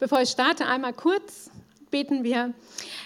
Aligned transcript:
Bevor 0.00 0.22
ich 0.22 0.30
starte, 0.30 0.64
einmal 0.64 0.94
kurz 0.94 1.50
beten 1.90 2.24
wir. 2.24 2.54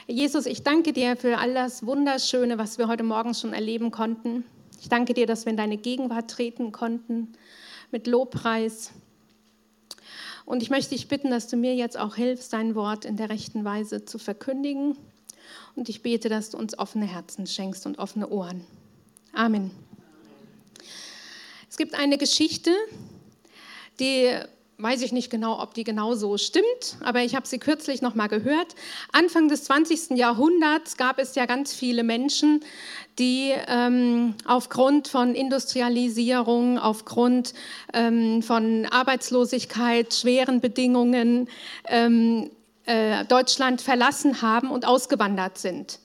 Jesus, 0.07 0.47
ich 0.47 0.63
danke 0.63 0.93
dir 0.93 1.17
für 1.17 1.39
all 1.39 1.53
das 1.53 1.85
Wunderschöne, 1.85 2.57
was 2.57 2.79
wir 2.79 2.87
heute 2.87 3.03
Morgen 3.03 3.35
schon 3.35 3.53
erleben 3.53 3.91
konnten. 3.91 4.45
Ich 4.81 4.89
danke 4.91 5.13
dir, 5.13 5.27
dass 5.27 5.45
wir 5.45 5.51
in 5.51 5.57
deine 5.57 5.77
Gegenwart 5.77 6.31
treten 6.31 6.71
konnten 6.71 7.33
mit 7.91 8.07
Lobpreis. 8.07 8.93
Und 10.45 10.63
ich 10.63 10.71
möchte 10.71 10.91
dich 10.95 11.09
bitten, 11.09 11.33
dass 11.33 11.49
du 11.49 11.57
mir 11.57 11.75
jetzt 11.75 11.99
auch 11.99 12.15
hilfst, 12.15 12.53
dein 12.53 12.77
Wort 12.77 13.05
in 13.05 13.17
der 13.17 13.29
rechten 13.29 13.65
Weise 13.65 14.05
zu 14.05 14.21
verkündigen. 14.21 14.97
Und 15.75 15.89
ich 15.89 16.01
bete, 16.01 16.29
dass 16.29 16.51
du 16.51 16.59
uns 16.59 16.79
offene 16.79 17.07
Herzen 17.07 17.49
schenkst 17.49 17.87
und 17.87 17.99
offene 17.99 18.29
Ohren. 18.29 18.65
Amen. 19.33 19.73
Es 21.69 21.77
gibt 21.77 21.97
eine 21.97 22.19
Geschichte, 22.19 22.71
die 23.99 24.39
weiß 24.79 25.03
ich 25.03 25.13
nicht 25.13 25.31
genau, 25.31 25.63
ob 25.63 25.75
die 25.75 25.85
genau 25.85 26.15
so 26.15 26.37
stimmt, 26.37 26.97
aber 27.01 27.23
ich 27.23 27.35
habe 27.35 27.47
sie 27.47 27.59
kürzlich 27.59 28.03
noch 28.03 28.15
mal 28.15 28.27
gehört. 28.27 28.75
Anfang 29.13 29.49
des 29.49 29.65
20. 29.65 30.11
Jahrhunderts 30.17 30.97
gab 30.97 31.19
es 31.19 31.35
ja 31.35 31.47
ganz 31.47 31.73
viele 31.73 32.03
Menschen, 32.03 32.61
die 33.19 33.53
ähm, 33.69 34.35
aufgrund 34.45 35.09
von 35.09 35.35
Industrialisierung, 35.35 36.79
aufgrund 36.79 37.55
ähm, 37.93 38.43
von 38.43 38.87
Arbeitslosigkeit, 38.87 40.13
schweren 40.13 40.61
Bedingungen 40.61 41.49
ähm, 41.87 42.51
äh, 42.87 43.25
Deutschland 43.27 43.81
verlassen 43.81 44.43
haben 44.43 44.71
und 44.71 44.87
ausgewandert 44.87 45.59
sind. 45.59 46.01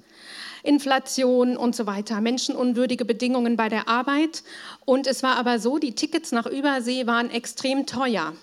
Inflation 0.61 1.57
und 1.57 1.75
so 1.75 1.87
weiter, 1.87 2.21
menschenunwürdige 2.21 3.05
Bedingungen 3.05 3.55
bei 3.55 3.69
der 3.69 3.87
Arbeit. 3.87 4.43
Und 4.85 5.07
es 5.07 5.23
war 5.23 5.37
aber 5.37 5.57
so, 5.57 5.79
die 5.79 5.95
Tickets 5.95 6.31
nach 6.31 6.45
Übersee 6.45 7.07
waren 7.07 7.31
extrem 7.31 7.85
teuer. 7.85 8.33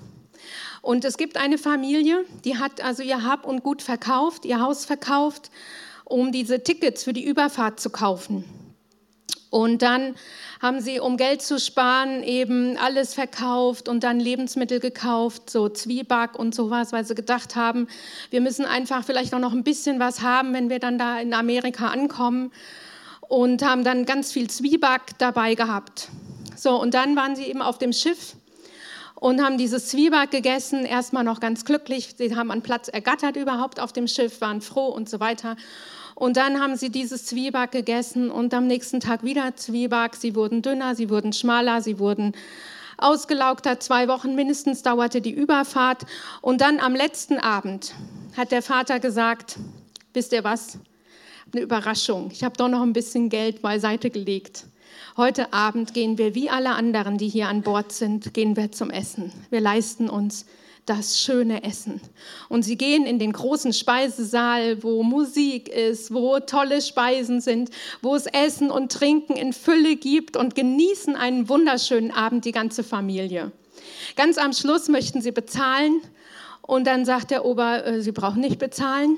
Und 0.86 1.04
es 1.04 1.16
gibt 1.16 1.36
eine 1.36 1.58
Familie, 1.58 2.24
die 2.44 2.58
hat 2.58 2.80
also 2.80 3.02
ihr 3.02 3.24
Hab 3.24 3.44
und 3.44 3.64
Gut 3.64 3.82
verkauft, 3.82 4.44
ihr 4.44 4.60
Haus 4.60 4.84
verkauft, 4.84 5.50
um 6.04 6.30
diese 6.30 6.62
Tickets 6.62 7.02
für 7.02 7.12
die 7.12 7.24
Überfahrt 7.24 7.80
zu 7.80 7.90
kaufen. 7.90 8.44
Und 9.50 9.82
dann 9.82 10.14
haben 10.62 10.80
sie, 10.80 11.00
um 11.00 11.16
Geld 11.16 11.42
zu 11.42 11.58
sparen, 11.58 12.22
eben 12.22 12.76
alles 12.76 13.14
verkauft 13.14 13.88
und 13.88 14.04
dann 14.04 14.20
Lebensmittel 14.20 14.78
gekauft, 14.78 15.50
so 15.50 15.68
Zwieback 15.68 16.38
und 16.38 16.54
sowas, 16.54 16.92
weil 16.92 17.04
sie 17.04 17.16
gedacht 17.16 17.56
haben, 17.56 17.88
wir 18.30 18.40
müssen 18.40 18.64
einfach 18.64 19.04
vielleicht 19.04 19.34
auch 19.34 19.40
noch 19.40 19.52
ein 19.52 19.64
bisschen 19.64 19.98
was 19.98 20.22
haben, 20.22 20.54
wenn 20.54 20.70
wir 20.70 20.78
dann 20.78 20.98
da 20.98 21.18
in 21.18 21.34
Amerika 21.34 21.88
ankommen. 21.88 22.52
Und 23.22 23.64
haben 23.64 23.82
dann 23.82 24.04
ganz 24.04 24.30
viel 24.30 24.48
Zwieback 24.48 25.18
dabei 25.18 25.56
gehabt. 25.56 26.10
So, 26.54 26.80
und 26.80 26.94
dann 26.94 27.16
waren 27.16 27.34
sie 27.34 27.46
eben 27.46 27.60
auf 27.60 27.76
dem 27.76 27.92
Schiff 27.92 28.35
und 29.18 29.42
haben 29.42 29.58
dieses 29.58 29.88
Zwieback 29.88 30.30
gegessen, 30.30 30.84
erstmal 30.84 31.24
noch 31.24 31.40
ganz 31.40 31.64
glücklich. 31.64 32.14
Sie 32.16 32.36
haben 32.36 32.50
einen 32.50 32.62
Platz 32.62 32.88
ergattert 32.88 33.36
überhaupt 33.36 33.80
auf 33.80 33.92
dem 33.92 34.06
Schiff, 34.06 34.40
waren 34.40 34.60
froh 34.60 34.88
und 34.88 35.08
so 35.08 35.20
weiter. 35.20 35.56
Und 36.14 36.36
dann 36.36 36.60
haben 36.60 36.76
sie 36.76 36.90
dieses 36.90 37.26
Zwieback 37.26 37.72
gegessen 37.72 38.30
und 38.30 38.54
am 38.54 38.66
nächsten 38.66 39.00
Tag 39.00 39.22
wieder 39.22 39.56
Zwieback. 39.56 40.16
Sie 40.16 40.34
wurden 40.34 40.62
dünner, 40.62 40.94
sie 40.94 41.10
wurden 41.10 41.32
schmaler, 41.32 41.82
sie 41.82 41.98
wurden 41.98 42.32
ausgelaugter. 42.98 43.80
Zwei 43.80 44.08
Wochen 44.08 44.34
mindestens 44.34 44.82
dauerte 44.82 45.20
die 45.20 45.32
Überfahrt. 45.32 46.04
Und 46.40 46.60
dann 46.60 46.78
am 46.78 46.94
letzten 46.94 47.38
Abend 47.38 47.94
hat 48.36 48.52
der 48.52 48.62
Vater 48.62 49.00
gesagt, 49.00 49.56
wisst 50.12 50.32
ihr 50.32 50.44
was? 50.44 50.78
Eine 51.52 51.62
Überraschung. 51.62 52.30
Ich 52.32 52.44
habe 52.44 52.56
doch 52.56 52.68
noch 52.68 52.82
ein 52.82 52.92
bisschen 52.92 53.28
Geld 53.28 53.62
beiseite 53.62 54.10
gelegt. 54.10 54.64
Heute 55.16 55.54
Abend 55.54 55.94
gehen 55.94 56.18
wir 56.18 56.34
wie 56.34 56.50
alle 56.50 56.74
anderen, 56.74 57.16
die 57.16 57.30
hier 57.30 57.48
an 57.48 57.62
Bord 57.62 57.90
sind, 57.90 58.34
gehen 58.34 58.54
wir 58.54 58.70
zum 58.70 58.90
Essen. 58.90 59.32
Wir 59.48 59.62
leisten 59.62 60.10
uns 60.10 60.44
das 60.84 61.18
schöne 61.18 61.64
Essen. 61.64 62.02
Und 62.50 62.64
sie 62.64 62.76
gehen 62.76 63.06
in 63.06 63.18
den 63.18 63.32
großen 63.32 63.72
Speisesaal, 63.72 64.82
wo 64.82 65.02
Musik 65.02 65.70
ist, 65.70 66.12
wo 66.12 66.38
tolle 66.40 66.82
Speisen 66.82 67.40
sind, 67.40 67.70
wo 68.02 68.14
es 68.14 68.26
Essen 68.26 68.70
und 68.70 68.92
Trinken 68.92 69.36
in 69.36 69.54
Fülle 69.54 69.96
gibt 69.96 70.36
und 70.36 70.54
genießen 70.54 71.16
einen 71.16 71.48
wunderschönen 71.48 72.10
Abend, 72.10 72.44
die 72.44 72.52
ganze 72.52 72.84
Familie. 72.84 73.52
Ganz 74.16 74.36
am 74.36 74.52
Schluss 74.52 74.88
möchten 74.88 75.22
sie 75.22 75.32
bezahlen 75.32 76.02
und 76.60 76.86
dann 76.86 77.06
sagt 77.06 77.30
der 77.30 77.46
Ober, 77.46 77.86
äh, 77.86 78.02
sie 78.02 78.12
brauchen 78.12 78.42
nicht 78.42 78.58
bezahlen. 78.58 79.16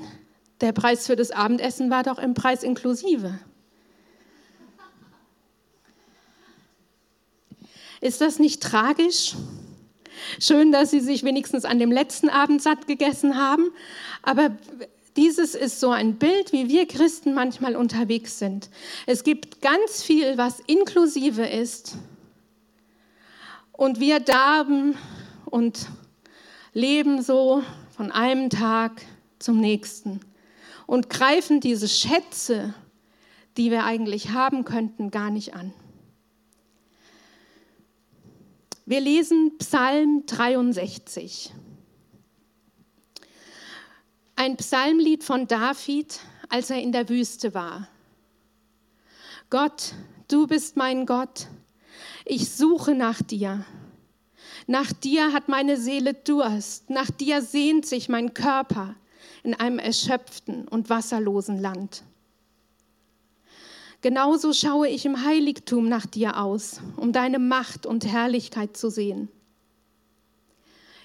Der 0.61 0.71
Preis 0.71 1.07
für 1.07 1.17
das 1.17 1.31
Abendessen 1.31 1.89
war 1.89 2.03
doch 2.03 2.19
im 2.19 2.35
Preis 2.35 2.63
inklusive. 2.63 3.37
Ist 8.01 8.21
das 8.21 8.39
nicht 8.39 8.61
tragisch? 8.61 9.35
Schön, 10.39 10.71
dass 10.71 10.91
Sie 10.91 10.99
sich 10.99 11.23
wenigstens 11.23 11.65
an 11.65 11.79
dem 11.79 11.91
letzten 11.91 12.29
Abend 12.29 12.61
satt 12.61 12.87
gegessen 12.87 13.37
haben, 13.37 13.71
aber 14.21 14.51
dieses 15.17 15.55
ist 15.55 15.79
so 15.79 15.89
ein 15.89 16.15
Bild, 16.15 16.53
wie 16.53 16.69
wir 16.69 16.87
Christen 16.87 17.33
manchmal 17.33 17.75
unterwegs 17.75 18.39
sind. 18.39 18.69
Es 19.05 19.23
gibt 19.23 19.61
ganz 19.61 20.03
viel, 20.03 20.37
was 20.37 20.61
inklusive 20.61 21.45
ist 21.45 21.95
und 23.73 23.99
wir 23.99 24.19
darben 24.19 24.97
und 25.45 25.87
leben 26.73 27.21
so 27.21 27.63
von 27.95 28.11
einem 28.11 28.49
Tag 28.49 29.01
zum 29.39 29.59
nächsten 29.59 30.21
und 30.85 31.09
greifen 31.09 31.59
diese 31.59 31.87
Schätze, 31.87 32.73
die 33.57 33.71
wir 33.71 33.83
eigentlich 33.83 34.29
haben 34.29 34.63
könnten, 34.63 35.11
gar 35.11 35.31
nicht 35.31 35.53
an. 35.53 35.73
Wir 38.89 39.01
lesen 39.01 39.55
Psalm 39.59 40.23
63. 40.25 41.53
Ein 44.35 44.57
Psalmlied 44.57 45.23
von 45.23 45.45
David, 45.45 46.19
als 46.49 46.71
er 46.71 46.81
in 46.81 46.91
der 46.91 47.07
Wüste 47.07 47.53
war. 47.53 47.87
Gott, 49.51 49.93
du 50.27 50.47
bist 50.47 50.75
mein 50.75 51.05
Gott, 51.05 51.49
ich 52.25 52.49
suche 52.49 52.95
nach 52.95 53.21
dir. 53.21 53.63
Nach 54.65 54.91
dir 54.91 55.33
hat 55.33 55.49
meine 55.49 55.77
Seele 55.77 56.15
Durst, 56.15 56.89
nach 56.89 57.11
dir 57.11 57.43
sehnt 57.43 57.85
sich 57.85 58.09
mein 58.09 58.33
Körper 58.33 58.95
in 59.43 59.53
einem 59.53 59.77
erschöpften 59.77 60.67
und 60.67 60.89
wasserlosen 60.89 61.59
Land. 61.59 62.01
Genauso 64.01 64.53
schaue 64.53 64.87
ich 64.87 65.05
im 65.05 65.25
Heiligtum 65.25 65.89
nach 65.89 66.05
dir 66.05 66.41
aus, 66.41 66.79
um 66.95 67.11
deine 67.11 67.37
Macht 67.37 67.85
und 67.85 68.05
Herrlichkeit 68.05 68.77
zu 68.77 68.89
sehen. 68.89 69.27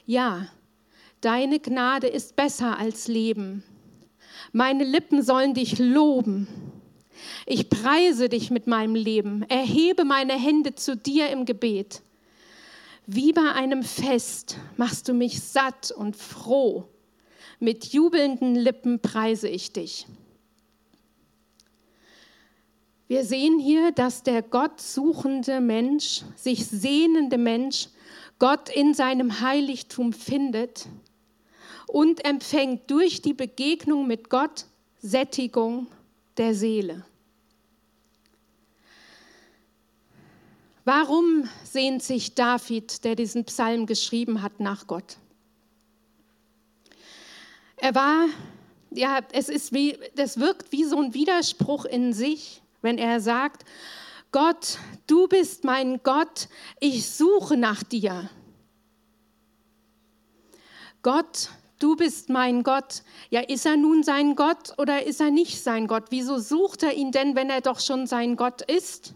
Ja, 0.07 0.47
deine 1.21 1.59
Gnade 1.59 2.07
ist 2.07 2.37
besser 2.37 2.79
als 2.79 3.09
Leben. 3.09 3.65
Meine 4.53 4.85
Lippen 4.85 5.23
sollen 5.23 5.55
dich 5.55 5.79
loben. 5.79 6.47
Ich 7.47 7.69
preise 7.69 8.29
dich 8.29 8.51
mit 8.51 8.67
meinem 8.67 8.95
Leben, 8.95 9.43
erhebe 9.49 10.05
meine 10.05 10.35
Hände 10.35 10.75
zu 10.75 10.97
dir 10.97 11.31
im 11.31 11.47
Gebet. 11.47 12.03
Wie 13.07 13.33
bei 13.33 13.53
einem 13.53 13.83
Fest 13.83 14.59
machst 14.77 15.09
du 15.09 15.15
mich 15.15 15.43
satt 15.43 15.91
und 15.91 16.17
froh. 16.17 16.89
Mit 17.59 17.93
jubelnden 17.93 18.55
Lippen 18.55 19.01
preise 19.01 19.49
ich 19.49 19.73
dich. 19.73 20.07
Wir 23.07 23.25
sehen 23.25 23.59
hier, 23.59 23.93
dass 23.93 24.23
der 24.23 24.41
Gott 24.41 24.81
suchende 24.81 25.61
Mensch, 25.61 26.23
sich 26.37 26.67
sehnende 26.67 27.37
Mensch, 27.37 27.89
Gott 28.39 28.71
in 28.71 28.95
seinem 28.95 29.41
Heiligtum 29.41 30.13
findet 30.13 30.87
und 31.87 32.25
empfängt 32.25 32.91
durch 32.91 33.21
die 33.21 33.35
Begegnung 33.35 34.07
mit 34.07 34.31
Gott 34.31 34.65
Sättigung 35.01 35.87
der 36.39 36.55
Seele. 36.55 37.05
Warum 40.87 41.49
sehnt 41.63 42.03
sich 42.03 42.35
David, 42.35 43.05
der 43.05 43.17
diesen 43.17 43.45
Psalm 43.45 43.87
geschrieben 43.87 44.43
hat, 44.43 44.61
nach 44.61 44.87
Gott? 44.87 45.19
Er 47.77 47.95
war, 47.95 48.29
ja, 48.91 49.21
es 49.33 49.51
ist 49.51 49.73
wie, 49.75 49.99
das 50.15 50.41
wirkt 50.41 50.73
wie 50.73 50.85
so 50.85 50.99
ein 51.01 51.13
Widerspruch 51.13 51.85
in 51.85 52.15
sich 52.15 52.63
wenn 52.85 52.99
er 52.99 53.21
sagt, 53.21 53.65
Gott, 54.31 54.79
du 55.07 55.27
bist 55.27 55.65
mein 55.65 56.03
Gott, 56.03 56.49
ich 56.81 57.09
suche 57.09 57.57
nach 57.57 57.83
dir. 57.83 58.29
Gott, 61.03 61.51
du 61.79 61.97
bist 61.97 62.29
mein 62.29 62.63
Gott. 62.63 63.03
Ja, 63.31 63.41
ist 63.41 63.65
er 63.67 63.77
nun 63.77 64.03
sein 64.03 64.37
Gott 64.37 64.79
oder 64.79 65.07
ist 65.07 65.21
er 65.21 65.31
nicht 65.31 65.63
sein 65.63 65.87
Gott? 65.87 66.05
Wieso 66.11 66.39
sucht 66.39 66.83
er 66.83 66.95
ihn 66.95 67.11
denn, 67.11 67.35
wenn 67.35 67.51
er 67.51 67.61
doch 67.61 67.81
schon 67.81 68.07
sein 68.07 68.37
Gott 68.37 68.61
ist? 68.63 69.15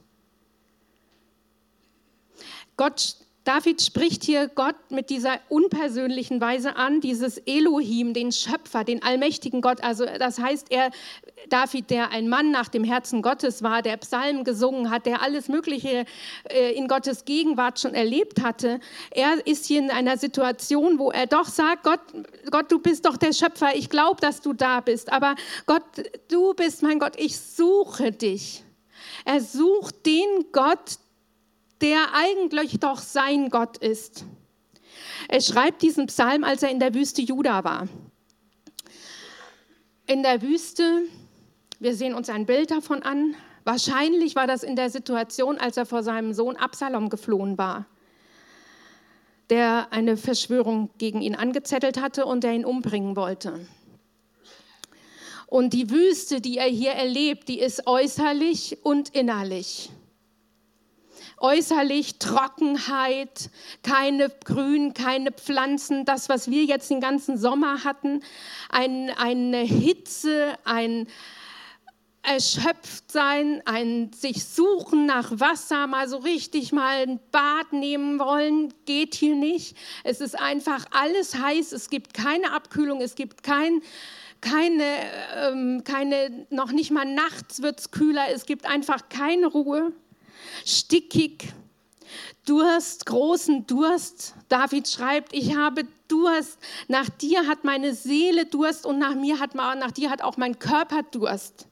Gott 2.77 3.17
David 3.49 3.81
spricht 3.81 4.25
hier 4.25 4.49
Gott 4.49 4.77
mit 4.91 5.09
dieser 5.09 5.41
unpersönlichen 5.49 6.39
Weise 6.39 6.77
an, 6.77 7.01
dieses 7.01 7.39
Elohim, 7.39 8.13
den 8.13 8.31
Schöpfer, 8.31 8.85
den 8.85 9.03
allmächtigen 9.03 9.63
Gott. 9.63 9.83
Also 9.83 10.05
das 10.05 10.39
heißt, 10.39 10.67
er, 10.69 10.91
David, 11.49 11.89
der 11.89 12.11
ein 12.11 12.29
Mann 12.29 12.51
nach 12.51 12.69
dem 12.69 12.85
Herzen 12.85 13.23
Gottes 13.23 13.63
war, 13.63 13.81
der 13.81 13.97
Psalmen 13.97 14.45
gesungen 14.45 14.91
hat, 14.91 15.07
der 15.07 15.23
alles 15.23 15.49
Mögliche 15.49 16.05
äh, 16.51 16.75
in 16.75 16.89
Gottes 16.89 17.25
Gegenwart 17.25 17.81
schon 17.81 17.95
erlebt 17.95 18.43
hatte, 18.43 18.81
er 19.13 19.47
ist 19.47 19.65
hier 19.65 19.79
in 19.79 19.91
einer 19.91 20.19
Situation, 20.19 20.99
wo 20.99 21.11
er 21.11 21.27
doch 21.27 21.47
sagt, 21.47 21.85
Gott, 21.85 22.01
Gott, 22.51 22.71
du 22.71 22.79
bist 22.81 23.07
doch 23.07 23.17
der 23.17 23.33
Schöpfer, 23.33 23.75
ich 23.75 23.89
glaube, 23.89 24.21
dass 24.21 24.43
du 24.43 24.53
da 24.53 24.81
bist, 24.81 25.11
aber 25.11 25.37
Gott, 25.65 25.85
du 26.31 26.53
bist 26.53 26.83
mein 26.83 26.99
Gott, 26.99 27.15
ich 27.17 27.39
suche 27.41 28.13
dich. 28.13 28.63
Er 29.25 29.41
sucht 29.41 30.05
den 30.05 30.53
Gott, 30.53 30.99
der 31.81 32.15
eigentlich 32.15 32.81
doch 32.81 32.99
sein 32.99 33.51
Gott 33.51 33.77
ist. 33.79 34.25
Er 35.29 35.41
schreibt 35.41 35.83
diesen 35.83 36.07
Psalm, 36.07 36.45
als 36.45 36.63
er 36.63 36.71
in 36.71 36.81
der 36.81 36.95
Wüste 36.95 37.23
Juda 37.23 37.65
war. 37.65 37.89
In 40.07 40.23
der 40.23 40.43
Wüste, 40.43 41.03
wir 41.79 41.95
sehen 41.95 42.15
uns 42.15 42.31
ein 42.31 42.47
Bild 42.47 42.71
davon 42.71 43.03
an, 43.03 43.35
wahrscheinlich 43.65 44.35
war 44.37 44.47
das 44.47 44.63
in 44.63 44.75
der 44.75 44.91
Situation, 44.91 45.59
als 45.59 45.77
er 45.77 45.87
vor 45.87 46.03
seinem 46.03 46.33
Sohn 46.33 46.57
Absalom 46.57 47.11
geflohen 47.11 47.59
war, 47.59 47.87
der 49.51 49.89
eine 49.91 50.17
Verschwörung 50.17 50.91
gegen 50.99 51.21
ihn 51.21 51.35
angezettelt 51.35 52.01
hatte 52.01 52.25
und 52.25 52.43
der 52.43 52.55
ihn 52.55 52.65
umbringen 52.65 53.17
wollte. 53.17 53.67
Und 55.47 55.73
die 55.73 55.91
Wüste, 55.91 56.41
die 56.41 56.59
er 56.59 56.69
hier 56.69 56.93
erlebt, 56.93 57.49
die 57.49 57.59
ist 57.59 57.87
äußerlich 57.87 58.79
und 58.83 59.11
innerlich 59.11 59.91
äußerlich 61.41 62.19
Trockenheit, 62.19 63.51
keine 63.83 64.31
Grün, 64.45 64.95
keine 64.95 65.33
Pflanzen, 65.33 66.05
das, 66.05 66.29
was 66.29 66.51
wir 66.51 66.65
jetzt 66.65 66.91
den 66.91 67.01
ganzen 67.01 67.39
Sommer 67.39 67.85
hatten, 67.85 68.23
ein, 68.71 69.11
eine 69.11 69.59
Hitze, 69.59 70.55
ein 70.65 71.07
erschöpft 72.23 73.11
sein, 73.11 73.63
ein 73.65 74.13
sich 74.13 74.45
suchen 74.45 75.07
nach 75.07 75.31
Wasser, 75.41 75.87
mal 75.87 76.09
so 76.09 76.19
richtig 76.19 76.73
mal 76.73 77.07
ein 77.07 77.21
Bad 77.31 77.73
nehmen 77.73 78.19
wollen, 78.19 78.75
geht 78.85 79.15
hier 79.15 79.35
nicht. 79.35 79.77
Es 80.05 80.21
ist 80.21 80.39
einfach 80.39 80.85
alles 80.91 81.37
heiß, 81.37 81.73
es 81.73 81.89
gibt 81.89 82.13
keine 82.13 82.53
Abkühlung, 82.53 83.01
es 83.01 83.15
gibt 83.15 83.43
kein, 83.43 83.81
keine, 84.41 84.85
ähm, 85.37 85.83
keine, 85.85 86.47
noch 86.51 86.71
nicht 86.73 86.91
mal 86.91 87.07
nachts 87.07 87.63
wird 87.63 87.81
es 87.81 87.91
kühler, 87.91 88.27
es 88.33 88.45
gibt 88.45 88.67
einfach 88.67 89.09
keine 89.09 89.47
Ruhe 89.47 89.93
stickig, 90.65 91.53
Durst, 92.45 93.05
großen 93.05 93.67
Durst. 93.67 94.35
David 94.49 94.89
schreibt, 94.89 95.35
ich 95.35 95.55
habe 95.55 95.87
Durst. 96.09 96.59
Nach 96.89 97.09
dir 97.09 97.47
hat 97.47 97.65
meine 97.65 97.95
Seele 97.95 98.47
Durst 98.47 98.87
und 98.87 98.99
nach 98.99 99.15
mir 99.15 99.39
hat 99.39 99.55
nach 99.55 99.91
dir 99.91 100.11
hat 100.11 100.23
auch 100.23 100.39
mein 100.39 100.59
Körper 100.59 101.03
Durst. 101.03 101.67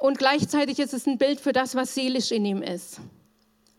Und 0.00 0.18
gleichzeitig 0.18 0.78
ist 0.78 0.94
es 0.94 1.06
ein 1.06 1.18
Bild 1.18 1.40
für 1.40 1.52
das, 1.52 1.74
was 1.74 1.94
seelisch 1.94 2.32
in 2.32 2.44
ihm 2.44 2.62
ist. 2.62 3.00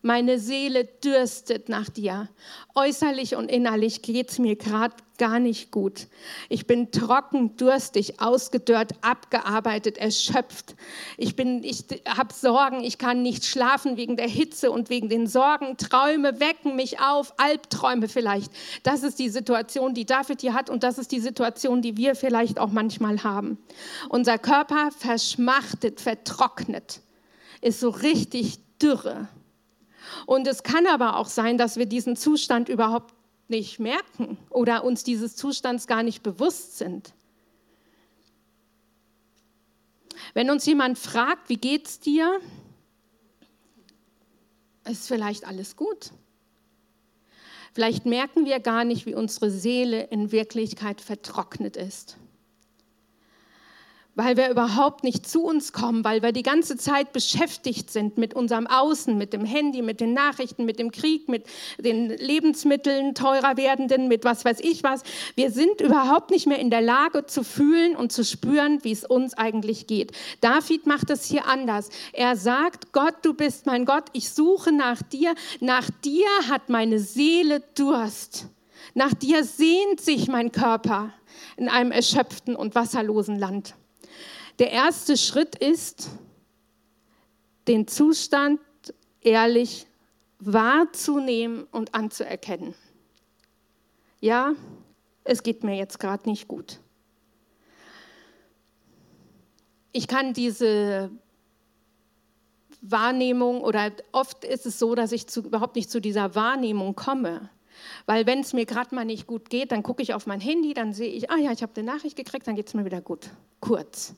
Meine 0.04 0.40
Seele 0.40 0.84
dürstet 0.84 1.68
nach 1.68 1.88
dir. 1.88 2.28
Äußerlich 2.74 3.36
und 3.36 3.48
innerlich 3.48 4.02
geht 4.02 4.30
es 4.30 4.40
mir 4.40 4.56
gerade 4.56 4.96
gar 5.16 5.38
nicht 5.38 5.70
gut. 5.70 6.08
Ich 6.48 6.66
bin 6.66 6.90
trocken, 6.90 7.56
durstig, 7.56 8.20
ausgedörrt, 8.20 8.94
abgearbeitet, 9.02 9.98
erschöpft. 9.98 10.74
Ich, 11.16 11.38
ich 11.38 11.84
habe 12.04 12.34
Sorgen, 12.34 12.82
ich 12.82 12.98
kann 12.98 13.22
nicht 13.22 13.44
schlafen 13.44 13.96
wegen 13.96 14.16
der 14.16 14.26
Hitze 14.26 14.72
und 14.72 14.90
wegen 14.90 15.08
den 15.08 15.28
Sorgen. 15.28 15.76
Träume 15.76 16.40
wecken 16.40 16.74
mich 16.74 16.98
auf, 16.98 17.34
Albträume 17.36 18.08
vielleicht. 18.08 18.50
Das 18.82 19.04
ist 19.04 19.20
die 19.20 19.28
Situation, 19.28 19.94
die 19.94 20.04
David 20.04 20.40
hier 20.40 20.54
hat 20.54 20.68
und 20.68 20.82
das 20.82 20.98
ist 20.98 21.12
die 21.12 21.20
Situation, 21.20 21.80
die 21.80 21.96
wir 21.96 22.16
vielleicht 22.16 22.58
auch 22.58 22.72
manchmal 22.72 23.22
haben. 23.22 23.58
Unser 24.08 24.36
Körper 24.36 24.90
verschmachtet, 24.90 26.00
vertrocknet, 26.00 27.02
ist 27.60 27.78
so 27.78 27.90
richtig 27.90 28.58
dürre. 28.82 29.28
Und 30.26 30.46
es 30.46 30.62
kann 30.62 30.86
aber 30.86 31.16
auch 31.16 31.28
sein, 31.28 31.58
dass 31.58 31.76
wir 31.76 31.86
diesen 31.86 32.16
Zustand 32.16 32.68
überhaupt 32.68 33.14
nicht 33.48 33.78
merken 33.78 34.38
oder 34.50 34.84
uns 34.84 35.04
dieses 35.04 35.36
Zustands 35.36 35.86
gar 35.86 36.02
nicht 36.02 36.22
bewusst 36.22 36.78
sind. 36.78 37.12
Wenn 40.34 40.50
uns 40.50 40.64
jemand 40.66 40.98
fragt, 40.98 41.48
wie 41.48 41.56
geht's 41.56 42.00
dir, 42.00 42.40
ist 44.88 45.06
vielleicht 45.06 45.46
alles 45.46 45.76
gut. 45.76 46.12
Vielleicht 47.74 48.06
merken 48.06 48.44
wir 48.44 48.60
gar 48.60 48.84
nicht, 48.84 49.06
wie 49.06 49.14
unsere 49.14 49.50
Seele 49.50 50.04
in 50.04 50.32
Wirklichkeit 50.32 51.00
vertrocknet 51.00 51.76
ist 51.76 52.16
weil 54.14 54.36
wir 54.36 54.50
überhaupt 54.50 55.04
nicht 55.04 55.26
zu 55.26 55.42
uns 55.44 55.72
kommen, 55.72 56.04
weil 56.04 56.22
wir 56.22 56.32
die 56.32 56.42
ganze 56.42 56.76
Zeit 56.76 57.12
beschäftigt 57.12 57.90
sind 57.90 58.18
mit 58.18 58.34
unserem 58.34 58.66
Außen, 58.66 59.16
mit 59.16 59.32
dem 59.32 59.44
Handy, 59.44 59.80
mit 59.80 60.00
den 60.00 60.12
Nachrichten, 60.12 60.64
mit 60.66 60.78
dem 60.78 60.90
Krieg, 60.90 61.28
mit 61.28 61.46
den 61.78 62.10
Lebensmitteln 62.10 63.14
teurer 63.14 63.56
werdenden, 63.56 64.08
mit 64.08 64.24
was 64.24 64.44
weiß 64.44 64.60
ich 64.60 64.82
was. 64.82 65.02
Wir 65.34 65.50
sind 65.50 65.80
überhaupt 65.80 66.30
nicht 66.30 66.46
mehr 66.46 66.58
in 66.58 66.68
der 66.68 66.82
Lage 66.82 67.24
zu 67.26 67.42
fühlen 67.42 67.96
und 67.96 68.12
zu 68.12 68.24
spüren, 68.24 68.84
wie 68.84 68.92
es 68.92 69.04
uns 69.04 69.34
eigentlich 69.34 69.86
geht. 69.86 70.12
David 70.40 70.86
macht 70.86 71.08
es 71.08 71.24
hier 71.24 71.46
anders. 71.46 71.88
Er 72.12 72.36
sagt, 72.36 72.92
Gott, 72.92 73.14
du 73.22 73.32
bist 73.32 73.64
mein 73.64 73.86
Gott, 73.86 74.04
ich 74.12 74.30
suche 74.30 74.72
nach 74.72 75.00
dir. 75.02 75.34
Nach 75.60 75.88
dir 76.04 76.28
hat 76.50 76.68
meine 76.68 76.98
Seele 76.98 77.60
Durst. 77.74 78.46
Nach 78.94 79.14
dir 79.14 79.44
sehnt 79.44 80.00
sich 80.00 80.28
mein 80.28 80.52
Körper 80.52 81.14
in 81.56 81.68
einem 81.68 81.92
erschöpften 81.92 82.56
und 82.56 82.74
wasserlosen 82.74 83.38
Land. 83.38 83.74
Der 84.62 84.70
erste 84.70 85.16
Schritt 85.16 85.56
ist, 85.56 86.08
den 87.66 87.88
Zustand 87.88 88.60
ehrlich 89.20 89.88
wahrzunehmen 90.38 91.64
und 91.72 91.96
anzuerkennen. 91.96 92.72
Ja, 94.20 94.52
es 95.24 95.42
geht 95.42 95.64
mir 95.64 95.74
jetzt 95.74 95.98
gerade 95.98 96.30
nicht 96.30 96.46
gut. 96.46 96.78
Ich 99.90 100.06
kann 100.06 100.32
diese 100.32 101.10
Wahrnehmung 102.82 103.62
oder 103.62 103.90
oft 104.12 104.44
ist 104.44 104.64
es 104.64 104.78
so, 104.78 104.94
dass 104.94 105.10
ich 105.10 105.26
zu, 105.26 105.40
überhaupt 105.40 105.74
nicht 105.74 105.90
zu 105.90 106.00
dieser 106.00 106.36
Wahrnehmung 106.36 106.94
komme. 106.94 107.50
Weil 108.06 108.26
wenn 108.26 108.38
es 108.38 108.52
mir 108.52 108.64
gerade 108.64 108.94
mal 108.94 109.04
nicht 109.04 109.26
gut 109.26 109.50
geht, 109.50 109.72
dann 109.72 109.82
gucke 109.82 110.04
ich 110.04 110.14
auf 110.14 110.26
mein 110.26 110.40
Handy, 110.40 110.72
dann 110.72 110.92
sehe 110.92 111.10
ich, 111.10 111.32
ah 111.32 111.38
ja, 111.38 111.50
ich 111.50 111.64
habe 111.64 111.72
eine 111.74 111.92
Nachricht 111.92 112.14
gekriegt, 112.14 112.46
dann 112.46 112.54
geht 112.54 112.68
es 112.68 112.74
mir 112.74 112.84
wieder 112.84 113.00
gut. 113.00 113.28
Kurz. 113.58 114.14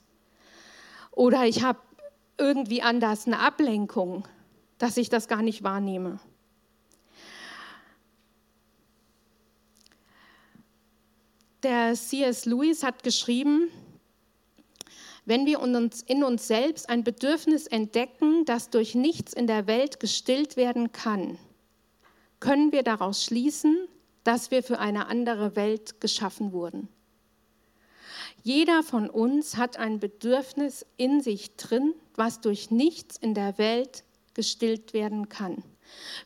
Oder 1.15 1.47
ich 1.47 1.63
habe 1.63 1.79
irgendwie 2.39 2.83
anders 2.83 3.27
eine 3.27 3.39
Ablenkung, 3.39 4.27
dass 4.79 4.97
ich 4.97 5.09
das 5.09 5.29
gar 5.29 5.43
nicht 5.43 5.63
wahrnehme. 5.63 6.19
Der 11.63 11.95
C.S. 11.95 12.45
Lewis 12.45 12.83
hat 12.83 13.03
geschrieben, 13.05 13.71
wenn 15.25 15.47
wir 15.47 15.61
uns 15.61 16.03
in 16.03 16.23
uns 16.23 16.47
selbst 16.47 16.91
ein 16.91 17.05
Bedürfnis 17.05 17.67
entdecken, 17.67 18.45
das 18.45 18.69
durch 18.69 18.95
nichts 18.95 19.33
in 19.33 19.47
der 19.47 19.67
Welt 19.67 19.99
gestillt 20.01 20.57
werden 20.57 20.93
kann, 20.93 21.39
können 22.41 22.73
wir 22.73 22.83
daraus 22.83 23.25
schließen, 23.25 23.89
dass 24.25 24.51
wir 24.51 24.63
für 24.63 24.79
eine 24.79 25.07
andere 25.07 25.57
Welt 25.57 26.01
geschaffen 26.01 26.53
wurden. 26.53 26.89
Jeder 28.47 28.83
von 28.83 29.09
uns 29.09 29.57
hat 29.57 29.79
ein 29.79 30.01
Bedürfnis 30.01 30.85
in 30.99 31.23
sich 31.23 31.57
drin, 31.57 31.95
was 32.15 32.43
durch 32.43 32.71
nichts 32.71 33.17
in 33.17 33.33
der 33.33 33.57
Welt 33.57 34.05
gestillt 34.35 34.93
werden 34.93 35.31
kann. 35.31 35.65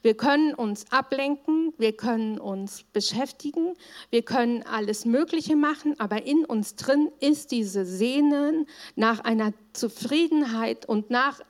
Wir 0.03 0.17
können 0.17 0.53
uns 0.53 0.91
ablenken, 0.91 1.73
wir 1.79 1.97
können 1.97 2.41
uns 2.41 2.83
beschäftigen, 2.93 3.75
wir 4.11 4.23
können 4.23 4.65
alles 4.65 5.05
Mögliche 5.05 5.55
machen, 5.55 5.95
aber 6.01 6.27
in 6.27 6.45
uns 6.45 6.75
drin 6.75 7.13
ist 7.21 7.53
diese 7.53 7.87
Sehnen 7.87 8.67
nach 8.97 9.21
einer 9.21 9.53
Zufriedenheit 9.73 10.87
und 10.87 11.11
nach 11.11 11.41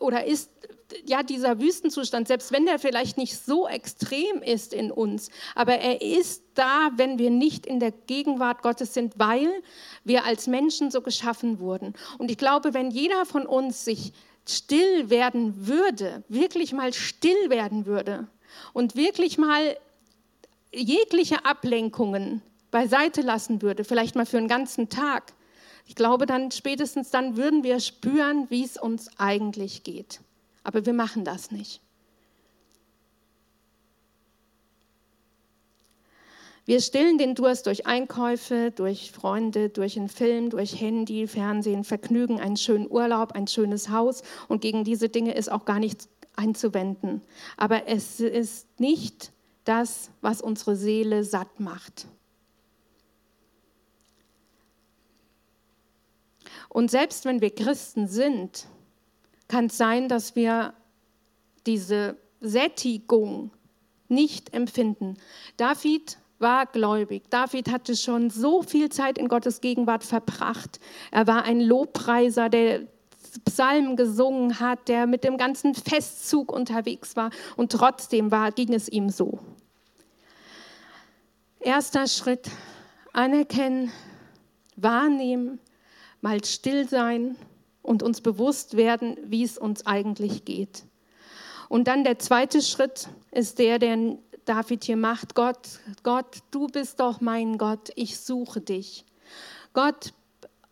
oder 0.00 0.24
ist 0.24 0.55
ja, 1.04 1.22
dieser 1.22 1.60
Wüstenzustand, 1.60 2.28
selbst 2.28 2.52
wenn 2.52 2.66
der 2.66 2.78
vielleicht 2.78 3.18
nicht 3.18 3.36
so 3.36 3.66
extrem 3.66 4.42
ist 4.42 4.72
in 4.72 4.90
uns, 4.90 5.30
aber 5.54 5.74
er 5.74 6.00
ist 6.00 6.42
da, 6.54 6.90
wenn 6.96 7.18
wir 7.18 7.30
nicht 7.30 7.66
in 7.66 7.80
der 7.80 7.90
Gegenwart 7.90 8.62
Gottes 8.62 8.94
sind, 8.94 9.14
weil 9.18 9.48
wir 10.04 10.24
als 10.24 10.46
Menschen 10.46 10.90
so 10.90 11.00
geschaffen 11.02 11.58
wurden. 11.58 11.94
Und 12.18 12.30
ich 12.30 12.38
glaube, 12.38 12.74
wenn 12.74 12.90
jeder 12.90 13.26
von 13.26 13.46
uns 13.46 13.84
sich 13.84 14.12
still 14.48 15.10
werden 15.10 15.66
würde, 15.66 16.22
wirklich 16.28 16.72
mal 16.72 16.92
still 16.92 17.50
werden 17.50 17.86
würde 17.86 18.28
und 18.72 18.94
wirklich 18.94 19.38
mal 19.38 19.76
jegliche 20.72 21.44
Ablenkungen 21.44 22.42
beiseite 22.70 23.22
lassen 23.22 23.62
würde, 23.62 23.84
vielleicht 23.84 24.14
mal 24.14 24.26
für 24.26 24.38
einen 24.38 24.48
ganzen 24.48 24.88
Tag, 24.88 25.32
ich 25.86 25.94
glaube, 25.94 26.26
dann 26.26 26.50
spätestens 26.50 27.10
dann 27.10 27.36
würden 27.36 27.64
wir 27.64 27.80
spüren, 27.80 28.46
wie 28.50 28.64
es 28.64 28.76
uns 28.76 29.08
eigentlich 29.18 29.82
geht. 29.82 30.20
Aber 30.66 30.84
wir 30.84 30.94
machen 30.94 31.24
das 31.24 31.52
nicht. 31.52 31.80
Wir 36.64 36.80
stillen 36.80 37.18
den 37.18 37.36
Durst 37.36 37.66
durch 37.66 37.86
Einkäufe, 37.86 38.72
durch 38.72 39.12
Freunde, 39.12 39.68
durch 39.68 39.96
einen 39.96 40.08
Film, 40.08 40.50
durch 40.50 40.80
Handy, 40.80 41.28
Fernsehen, 41.28 41.84
Vergnügen, 41.84 42.40
einen 42.40 42.56
schönen 42.56 42.90
Urlaub, 42.90 43.30
ein 43.30 43.46
schönes 43.46 43.90
Haus. 43.90 44.24
Und 44.48 44.60
gegen 44.60 44.82
diese 44.82 45.08
Dinge 45.08 45.34
ist 45.34 45.52
auch 45.52 45.66
gar 45.66 45.78
nichts 45.78 46.08
einzuwenden. 46.34 47.22
Aber 47.56 47.86
es 47.86 48.18
ist 48.18 48.66
nicht 48.80 49.30
das, 49.62 50.10
was 50.20 50.40
unsere 50.40 50.74
Seele 50.74 51.22
satt 51.22 51.60
macht. 51.60 52.08
Und 56.68 56.90
selbst 56.90 57.24
wenn 57.24 57.40
wir 57.40 57.54
Christen 57.54 58.08
sind, 58.08 58.66
kann 59.48 59.66
es 59.66 59.76
sein, 59.76 60.08
dass 60.08 60.36
wir 60.36 60.74
diese 61.66 62.16
Sättigung 62.40 63.50
nicht 64.08 64.54
empfinden. 64.54 65.16
David 65.56 66.18
war 66.38 66.66
gläubig. 66.66 67.24
David 67.30 67.70
hatte 67.70 67.96
schon 67.96 68.30
so 68.30 68.62
viel 68.62 68.90
Zeit 68.90 69.18
in 69.18 69.28
Gottes 69.28 69.60
Gegenwart 69.60 70.04
verbracht. 70.04 70.80
Er 71.10 71.26
war 71.26 71.44
ein 71.44 71.60
Lobpreiser, 71.60 72.48
der 72.48 72.86
Psalmen 73.44 73.96
gesungen 73.96 74.60
hat, 74.60 74.88
der 74.88 75.06
mit 75.06 75.24
dem 75.24 75.36
ganzen 75.36 75.74
Festzug 75.74 76.52
unterwegs 76.52 77.16
war 77.16 77.30
und 77.56 77.72
trotzdem 77.72 78.30
war, 78.30 78.52
ging 78.52 78.72
es 78.72 78.88
ihm 78.88 79.10
so. 79.10 79.40
Erster 81.60 82.06
Schritt, 82.06 82.48
anerkennen, 83.12 83.90
wahrnehmen, 84.76 85.58
mal 86.20 86.44
still 86.44 86.88
sein 86.88 87.36
und 87.86 88.02
uns 88.02 88.20
bewusst 88.20 88.76
werden, 88.76 89.16
wie 89.24 89.44
es 89.44 89.56
uns 89.56 89.86
eigentlich 89.86 90.44
geht. 90.44 90.84
Und 91.68 91.88
dann 91.88 92.04
der 92.04 92.18
zweite 92.18 92.62
Schritt 92.62 93.08
ist 93.32 93.58
der, 93.58 93.78
den 93.78 94.18
David 94.44 94.84
hier 94.84 94.96
macht. 94.96 95.34
Gott, 95.34 95.80
Gott, 96.02 96.38
du 96.50 96.68
bist 96.68 97.00
doch 97.00 97.20
mein 97.20 97.58
Gott, 97.58 97.90
ich 97.96 98.20
suche 98.20 98.60
dich. 98.60 99.04
Gott, 99.72 100.12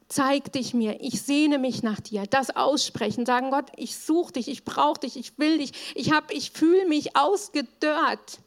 zeig 0.09 0.53
dich 0.53 0.75
mir, 0.75 1.01
ich 1.01 1.23
sehne 1.23 1.59
mich 1.59 1.83
nach 1.83 2.01
dir. 2.01 2.25
Das 2.29 2.55
aussprechen, 2.55 3.27
sagen 3.27 3.51
Gott, 3.51 3.67
ich 3.77 3.97
suche 3.97 4.35
dich, 4.35 4.49
ich 4.49 4.65
brauche 4.65 5.01
dich, 5.01 5.17
ich 5.17 5.39
will 5.39 5.59
dich, 5.59 5.73
ich, 5.95 6.13
ich 6.31 6.51
fühle 6.53 6.87
mich 6.87 7.17
ausgedörrt. 7.17 8.39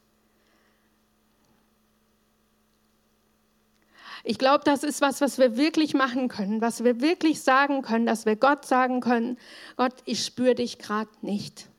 Ich 4.29 4.37
glaube, 4.37 4.65
das 4.65 4.83
ist 4.83 4.99
was, 4.99 5.21
was 5.21 5.37
wir 5.37 5.55
wirklich 5.55 5.93
machen 5.93 6.27
können, 6.27 6.59
was 6.59 6.83
wir 6.83 6.99
wirklich 6.99 7.41
sagen 7.41 7.81
können, 7.81 8.05
dass 8.05 8.25
wir 8.25 8.35
Gott 8.35 8.65
sagen 8.65 8.99
können, 8.99 9.37
Gott, 9.77 9.93
ich 10.03 10.25
spüre 10.25 10.53
dich 10.53 10.79
gerade 10.79 11.09
nicht. 11.21 11.69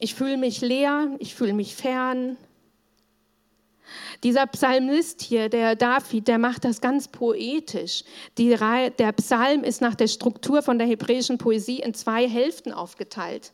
Ich 0.00 0.16
fühle 0.16 0.38
mich 0.38 0.60
leer, 0.60 1.14
ich 1.20 1.36
fühle 1.36 1.52
mich 1.52 1.76
fern. 1.76 2.36
Dieser 4.24 4.48
Psalmist 4.48 5.22
hier, 5.22 5.48
der 5.48 5.76
David, 5.76 6.26
der 6.26 6.38
macht 6.38 6.64
das 6.64 6.80
ganz 6.80 7.06
poetisch. 7.06 8.02
Die 8.38 8.48
der 8.48 9.12
Psalm 9.12 9.62
ist 9.62 9.80
nach 9.80 9.94
der 9.94 10.08
Struktur 10.08 10.62
von 10.62 10.78
der 10.78 10.88
hebräischen 10.88 11.38
Poesie 11.38 11.78
in 11.78 11.94
zwei 11.94 12.28
Hälften 12.28 12.72
aufgeteilt. 12.72 13.52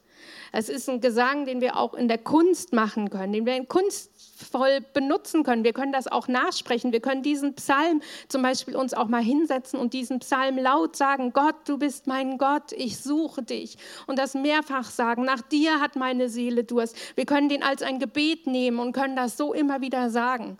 Es 0.50 0.70
ist 0.70 0.88
ein 0.88 1.02
Gesang, 1.02 1.44
den 1.44 1.60
wir 1.60 1.76
auch 1.76 1.92
in 1.92 2.08
der 2.08 2.16
Kunst 2.16 2.72
machen 2.72 3.10
können, 3.10 3.34
den 3.34 3.44
wir 3.44 3.54
in 3.54 3.68
Kunst 3.68 4.15
voll 4.44 4.80
benutzen 4.92 5.42
können. 5.42 5.64
Wir 5.64 5.72
können 5.72 5.92
das 5.92 6.06
auch 6.06 6.28
nachsprechen. 6.28 6.92
Wir 6.92 7.00
können 7.00 7.22
diesen 7.22 7.54
Psalm 7.54 8.02
zum 8.28 8.42
Beispiel 8.42 8.76
uns 8.76 8.94
auch 8.94 9.08
mal 9.08 9.22
hinsetzen 9.22 9.78
und 9.78 9.92
diesen 9.92 10.20
Psalm 10.20 10.58
laut 10.58 10.96
sagen, 10.96 11.32
Gott, 11.32 11.56
du 11.66 11.78
bist 11.78 12.06
mein 12.06 12.38
Gott, 12.38 12.72
ich 12.72 12.98
suche 12.98 13.42
dich. 13.42 13.78
Und 14.06 14.18
das 14.18 14.34
mehrfach 14.34 14.84
sagen, 14.84 15.24
nach 15.24 15.42
dir 15.42 15.80
hat 15.80 15.96
meine 15.96 16.28
Seele 16.28 16.64
Durst. 16.64 16.96
Wir 17.14 17.26
können 17.26 17.48
den 17.48 17.62
als 17.62 17.82
ein 17.82 17.98
Gebet 17.98 18.46
nehmen 18.46 18.78
und 18.78 18.92
können 18.92 19.16
das 19.16 19.36
so 19.36 19.52
immer 19.52 19.80
wieder 19.80 20.10
sagen. 20.10 20.58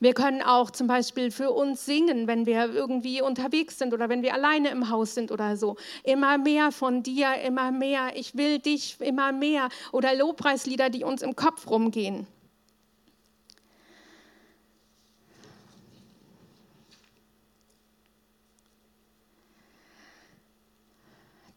Wir 0.00 0.14
können 0.14 0.42
auch 0.42 0.70
zum 0.70 0.86
Beispiel 0.86 1.32
für 1.32 1.50
uns 1.50 1.84
singen, 1.84 2.28
wenn 2.28 2.46
wir 2.46 2.72
irgendwie 2.72 3.20
unterwegs 3.20 3.78
sind 3.78 3.92
oder 3.92 4.08
wenn 4.08 4.22
wir 4.22 4.32
alleine 4.32 4.70
im 4.70 4.90
Haus 4.90 5.14
sind 5.14 5.32
oder 5.32 5.56
so. 5.56 5.76
Immer 6.04 6.38
mehr 6.38 6.70
von 6.70 7.02
dir, 7.02 7.34
immer 7.44 7.72
mehr. 7.72 8.12
Ich 8.14 8.36
will 8.36 8.60
dich 8.60 9.00
immer 9.00 9.32
mehr. 9.32 9.68
Oder 9.90 10.14
Lobpreislieder, 10.14 10.88
die 10.88 11.02
uns 11.02 11.22
im 11.22 11.34
Kopf 11.34 11.68
rumgehen. 11.68 12.28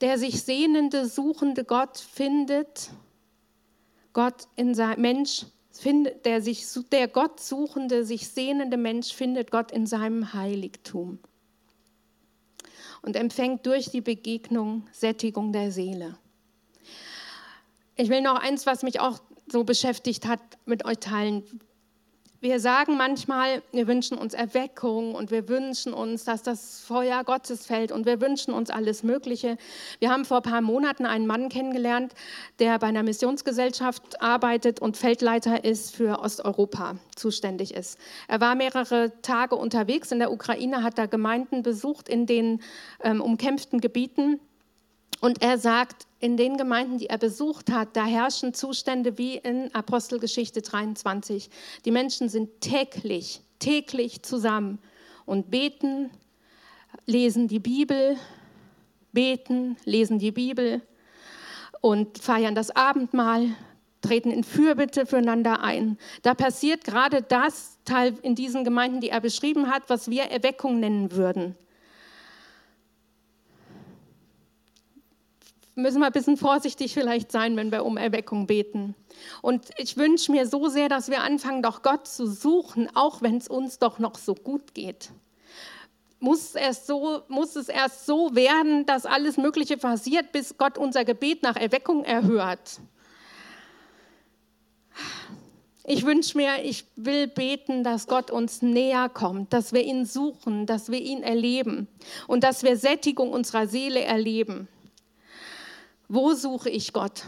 Der 0.02 0.18
sich 0.18 0.42
sehnende, 0.42 1.08
suchende 1.08 1.64
Gott 1.64 1.98
findet, 1.98 2.90
Gott 4.14 4.48
in 4.56 4.74
sein 4.76 5.00
Mensch 5.00 5.46
findet, 5.72 6.26
der 6.26 6.42
sich 6.42 6.66
der 6.92 7.08
Gott 7.08 7.40
suchende, 7.40 8.04
sich 8.04 8.28
sehnende 8.28 8.78
Mensch 8.78 9.14
findet 9.14 9.52
Gott 9.52 9.72
in 9.72 9.86
seinem 9.86 10.34
Heiligtum 10.34 11.20
und 13.02 13.16
empfängt 13.16 13.66
durch 13.66 13.90
die 13.90 14.02
Begegnung 14.02 14.88
Sättigung 14.92 15.54
der 15.54 15.72
Seele. 15.72 16.18
Ich 17.96 18.10
will 18.10 18.22
noch 18.22 18.36
eins, 18.36 18.66
was 18.66 18.84
mich 18.84 19.00
auch 19.00 19.20
so 19.48 19.64
beschäftigt 19.64 20.28
hat, 20.28 20.40
mit 20.66 20.86
euch 20.86 20.98
teilen. 21.00 21.44
Wir 22.44 22.60
sagen 22.60 22.98
manchmal, 22.98 23.62
wir 23.72 23.86
wünschen 23.86 24.18
uns 24.18 24.34
Erweckung 24.34 25.14
und 25.14 25.30
wir 25.30 25.48
wünschen 25.48 25.94
uns, 25.94 26.24
dass 26.24 26.42
das 26.42 26.80
Feuer 26.80 27.24
Gottes 27.24 27.68
fällt 27.68 27.92
und 27.92 28.08
wir 28.08 28.20
wünschen 28.20 28.52
uns 28.52 28.72
alles 28.72 29.04
Mögliche. 29.04 29.58
Wir 30.00 30.10
haben 30.10 30.26
vor 30.26 30.38
ein 30.38 30.52
paar 30.52 30.62
Monaten 30.62 31.06
einen 31.06 31.28
Mann 31.28 31.50
kennengelernt, 31.50 32.16
der 32.58 32.80
bei 32.80 32.88
einer 32.88 33.04
Missionsgesellschaft 33.04 34.24
arbeitet 34.24 34.80
und 34.80 34.98
Feldleiter 34.98 35.64
ist 35.64 35.96
für 35.96 36.18
Osteuropa, 36.20 36.96
zuständig 37.16 37.76
ist. 37.76 38.00
Er 38.28 38.42
war 38.42 38.56
mehrere 38.56 39.12
Tage 39.22 39.56
unterwegs 39.56 40.12
in 40.12 40.18
der 40.18 40.32
Ukraine, 40.32 40.82
hat 40.82 40.98
da 40.98 41.06
Gemeinden 41.06 41.62
besucht 41.62 42.10
in 42.10 42.26
den 42.26 42.64
ähm, 43.04 43.22
umkämpften 43.22 43.80
Gebieten 43.82 44.40
und 45.20 45.44
er 45.44 45.60
sagt, 45.60 46.08
in 46.22 46.38
den 46.38 46.56
Gemeinden, 46.56 47.00
die 47.00 47.08
er 47.08 47.18
besucht 47.18 47.72
hat, 47.72 47.98
da 47.98 48.06
herrschen 48.06 48.54
Zustände 48.54 49.18
wie 49.18 49.38
in 49.38 49.74
Apostelgeschichte 49.74 50.62
23. 50.62 51.50
Die 51.84 51.92
Menschen 51.92 52.30
sind 52.30 52.62
täglich, 52.62 53.42
täglich 53.60 54.22
zusammen 54.22 54.80
und 55.26 55.50
beten, 55.50 56.12
lesen 57.08 57.48
die 57.48 57.60
Bibel, 57.60 58.18
beten, 59.12 59.78
lesen 59.84 60.20
die 60.20 60.32
Bibel 60.32 60.82
und 61.82 62.20
feiern 62.20 62.54
das 62.54 62.70
Abendmahl, 62.70 63.48
treten 64.02 64.30
in 64.30 64.44
Fürbitte 64.44 65.08
füreinander 65.08 65.64
ein. 65.64 65.98
Da 66.22 66.36
passiert 66.36 66.84
gerade 66.84 67.24
das 67.24 67.80
Teil 67.84 68.14
in 68.22 68.36
diesen 68.36 68.64
Gemeinden, 68.64 69.02
die 69.02 69.10
er 69.10 69.22
beschrieben 69.22 69.72
hat, 69.72 69.84
was 69.88 70.10
wir 70.10 70.24
Erweckung 70.26 70.80
nennen 70.80 71.12
würden. 71.12 71.56
Müssen 75.82 76.00
wir 76.00 76.08
ein 76.08 76.12
bisschen 76.12 76.38
vorsichtig 76.38 76.94
vielleicht 76.94 77.32
sein, 77.32 77.56
wenn 77.58 77.72
wir 77.72 77.86
um 77.86 77.98
Erweckung 77.98 78.48
beten. 78.48 78.96
Und 79.42 79.70
ich 79.78 79.98
wünsche 79.98 80.32
mir 80.32 80.48
so 80.48 80.68
sehr, 80.68 80.90
dass 80.90 81.10
wir 81.10 81.22
anfangen, 81.22 81.62
doch 81.62 81.82
Gott 81.82 82.08
zu 82.08 82.26
suchen, 82.26 82.90
auch 82.96 83.22
wenn 83.22 83.38
es 83.38 83.48
uns 83.48 83.80
doch 83.80 84.00
noch 84.00 84.16
so 84.16 84.36
gut 84.36 84.74
geht. 84.74 85.12
Muss 86.20 86.56
es, 86.56 86.86
so, 86.86 87.24
muss 87.28 87.56
es 87.56 87.68
erst 87.68 88.06
so 88.06 88.36
werden, 88.36 88.86
dass 88.86 89.06
alles 89.06 89.38
Mögliche 89.38 89.78
passiert, 89.78 90.32
bis 90.32 90.58
Gott 90.58 90.78
unser 90.78 91.04
Gebet 91.04 91.42
nach 91.42 91.56
Erweckung 91.56 92.04
erhört? 92.04 92.80
Ich 95.84 96.06
wünsche 96.06 96.38
mir, 96.38 96.64
ich 96.64 96.86
will 96.96 97.28
beten, 97.28 97.84
dass 97.84 98.08
Gott 98.08 98.30
uns 98.30 98.62
näher 98.62 99.10
kommt, 99.10 99.52
dass 99.52 99.74
wir 99.74 99.82
ihn 99.82 100.06
suchen, 100.06 100.68
dass 100.68 100.92
wir 100.92 101.02
ihn 101.02 101.24
erleben 101.24 101.88
und 102.28 102.44
dass 102.44 102.62
wir 102.62 102.78
Sättigung 102.78 103.32
unserer 103.32 103.68
Seele 103.68 104.02
erleben. 104.02 104.68
Wo 106.14 106.34
suche 106.34 106.70
ich 106.70 106.92
Gott? 106.92 107.24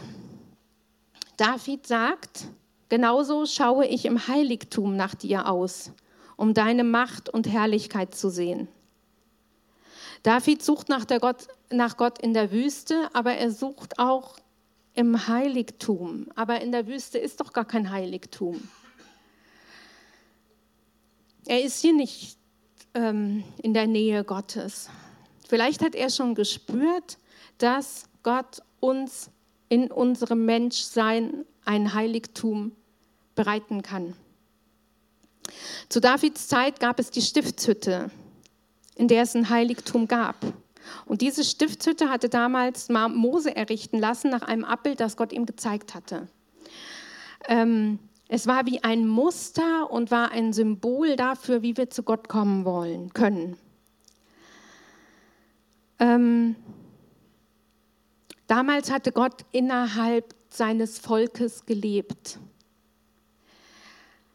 David 1.38 1.86
sagt, 1.86 2.48
genauso 2.90 3.46
schaue 3.46 3.86
ich 3.86 4.04
im 4.04 4.28
Heiligtum 4.28 4.94
nach 4.94 5.14
dir 5.14 5.48
aus, 5.48 5.90
um 6.36 6.52
deine 6.52 6.84
Macht 6.84 7.30
und 7.30 7.48
Herrlichkeit 7.48 8.14
zu 8.14 8.28
sehen. 8.28 8.68
David 10.22 10.62
sucht 10.62 10.90
nach, 10.90 11.06
Gott, 11.06 11.48
nach 11.70 11.96
Gott 11.96 12.18
in 12.18 12.34
der 12.34 12.52
Wüste, 12.52 13.08
aber 13.14 13.32
er 13.32 13.50
sucht 13.50 13.98
auch 13.98 14.36
im 14.92 15.28
Heiligtum. 15.28 16.26
Aber 16.34 16.60
in 16.60 16.70
der 16.70 16.86
Wüste 16.86 17.16
ist 17.16 17.40
doch 17.40 17.54
gar 17.54 17.64
kein 17.64 17.90
Heiligtum. 17.90 18.68
Er 21.46 21.62
ist 21.62 21.80
hier 21.80 21.94
nicht 21.94 22.36
ähm, 22.92 23.44
in 23.62 23.72
der 23.72 23.86
Nähe 23.86 24.24
Gottes. 24.24 24.90
Vielleicht 25.48 25.80
hat 25.80 25.94
er 25.94 26.10
schon 26.10 26.34
gespürt, 26.34 27.16
dass 27.56 28.10
Gott 28.22 28.62
uns 28.84 29.30
in 29.68 29.90
unserem 29.90 30.44
Menschsein 30.44 31.44
ein 31.64 31.94
Heiligtum 31.94 32.72
bereiten 33.34 33.80
kann. 33.82 34.14
Zu 35.88 36.00
Davids 36.00 36.48
Zeit 36.48 36.80
gab 36.80 36.98
es 36.98 37.10
die 37.10 37.22
Stiftshütte, 37.22 38.10
in 38.94 39.08
der 39.08 39.22
es 39.22 39.34
ein 39.34 39.48
Heiligtum 39.48 40.06
gab. 40.06 40.36
Und 41.06 41.22
diese 41.22 41.44
Stiftshütte 41.44 42.10
hatte 42.10 42.28
damals 42.28 42.90
Mose 42.90 43.56
errichten 43.56 43.98
lassen 43.98 44.30
nach 44.30 44.42
einem 44.42 44.64
Abbild, 44.64 45.00
das 45.00 45.16
Gott 45.16 45.32
ihm 45.32 45.46
gezeigt 45.46 45.94
hatte. 45.94 46.28
Ähm, 47.48 47.98
Es 48.28 48.46
war 48.46 48.64
wie 48.64 48.82
ein 48.82 49.06
Muster 49.06 49.90
und 49.90 50.10
war 50.10 50.30
ein 50.32 50.52
Symbol 50.52 51.14
dafür, 51.16 51.62
wie 51.62 51.76
wir 51.76 51.90
zu 51.90 52.02
Gott 52.02 52.26
kommen 52.28 52.64
wollen 52.64 53.12
können. 53.12 53.56
Ähm, 55.98 56.56
damals 58.46 58.90
hatte 58.90 59.12
Gott 59.12 59.44
innerhalb 59.52 60.34
seines 60.50 60.98
Volkes 60.98 61.66
gelebt. 61.66 62.38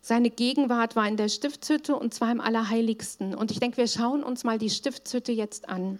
Seine 0.01 0.29
Gegenwart 0.29 0.95
war 0.95 1.07
in 1.07 1.17
der 1.17 1.29
Stiftshütte 1.29 1.95
und 1.95 2.13
zwar 2.13 2.31
im 2.31 2.41
Allerheiligsten. 2.41 3.35
Und 3.35 3.51
ich 3.51 3.59
denke, 3.59 3.77
wir 3.77 3.87
schauen 3.87 4.23
uns 4.23 4.43
mal 4.43 4.57
die 4.57 4.71
Stiftshütte 4.71 5.31
jetzt 5.31 5.69
an. 5.69 5.99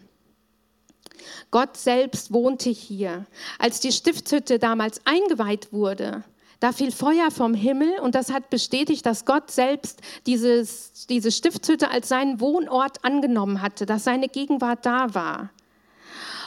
Gott 1.52 1.78
selbst 1.78 2.34
wohnte 2.34 2.70
hier. 2.70 3.26
Als 3.60 3.82
die 3.82 3.92
Stiftshütte 3.92 4.58
damals 4.58 5.02
eingeweiht 5.06 5.72
wurde, 5.72 6.24
da 6.60 6.74
fiel 6.74 6.92
Feuer 6.92 7.32
vom 7.32 7.54
Himmel 7.54 8.00
und 8.00 8.16
das 8.16 8.32
hat 8.32 8.50
bestätigt, 8.50 9.06
dass 9.06 9.26
Gott 9.26 9.50
selbst 9.50 10.02
dieses, 10.26 11.06
diese 11.08 11.32
Stiftshütte 11.32 11.90
als 11.90 12.10
seinen 12.10 12.40
Wohnort 12.42 13.06
angenommen 13.06 13.62
hatte, 13.62 13.86
dass 13.86 14.04
seine 14.04 14.28
Gegenwart 14.28 14.86
da 14.86 15.14
war. 15.14 15.52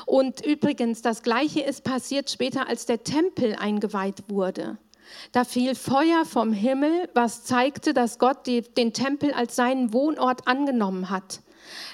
Und 0.07 0.45
übrigens, 0.45 1.03
das 1.03 1.23
Gleiche 1.23 1.61
ist 1.61 1.85
passiert 1.85 2.31
später, 2.31 2.69
als 2.69 2.87
der 2.87 3.05
Tempel 3.05 3.55
eingeweiht 3.55 4.25
wurde. 4.29 4.79
Da 5.33 5.45
fiel 5.45 5.75
Feuer 5.75 6.25
vom 6.25 6.53
Himmel, 6.53 7.09
was 7.15 7.45
zeigte, 7.45 7.95
dass 7.95 8.19
Gott 8.19 8.47
die, 8.47 8.63
den 8.63 8.93
Tempel 8.93 9.33
als 9.33 9.57
seinen 9.57 9.93
Wohnort 9.93 10.47
angenommen 10.49 11.11
hat. 11.11 11.41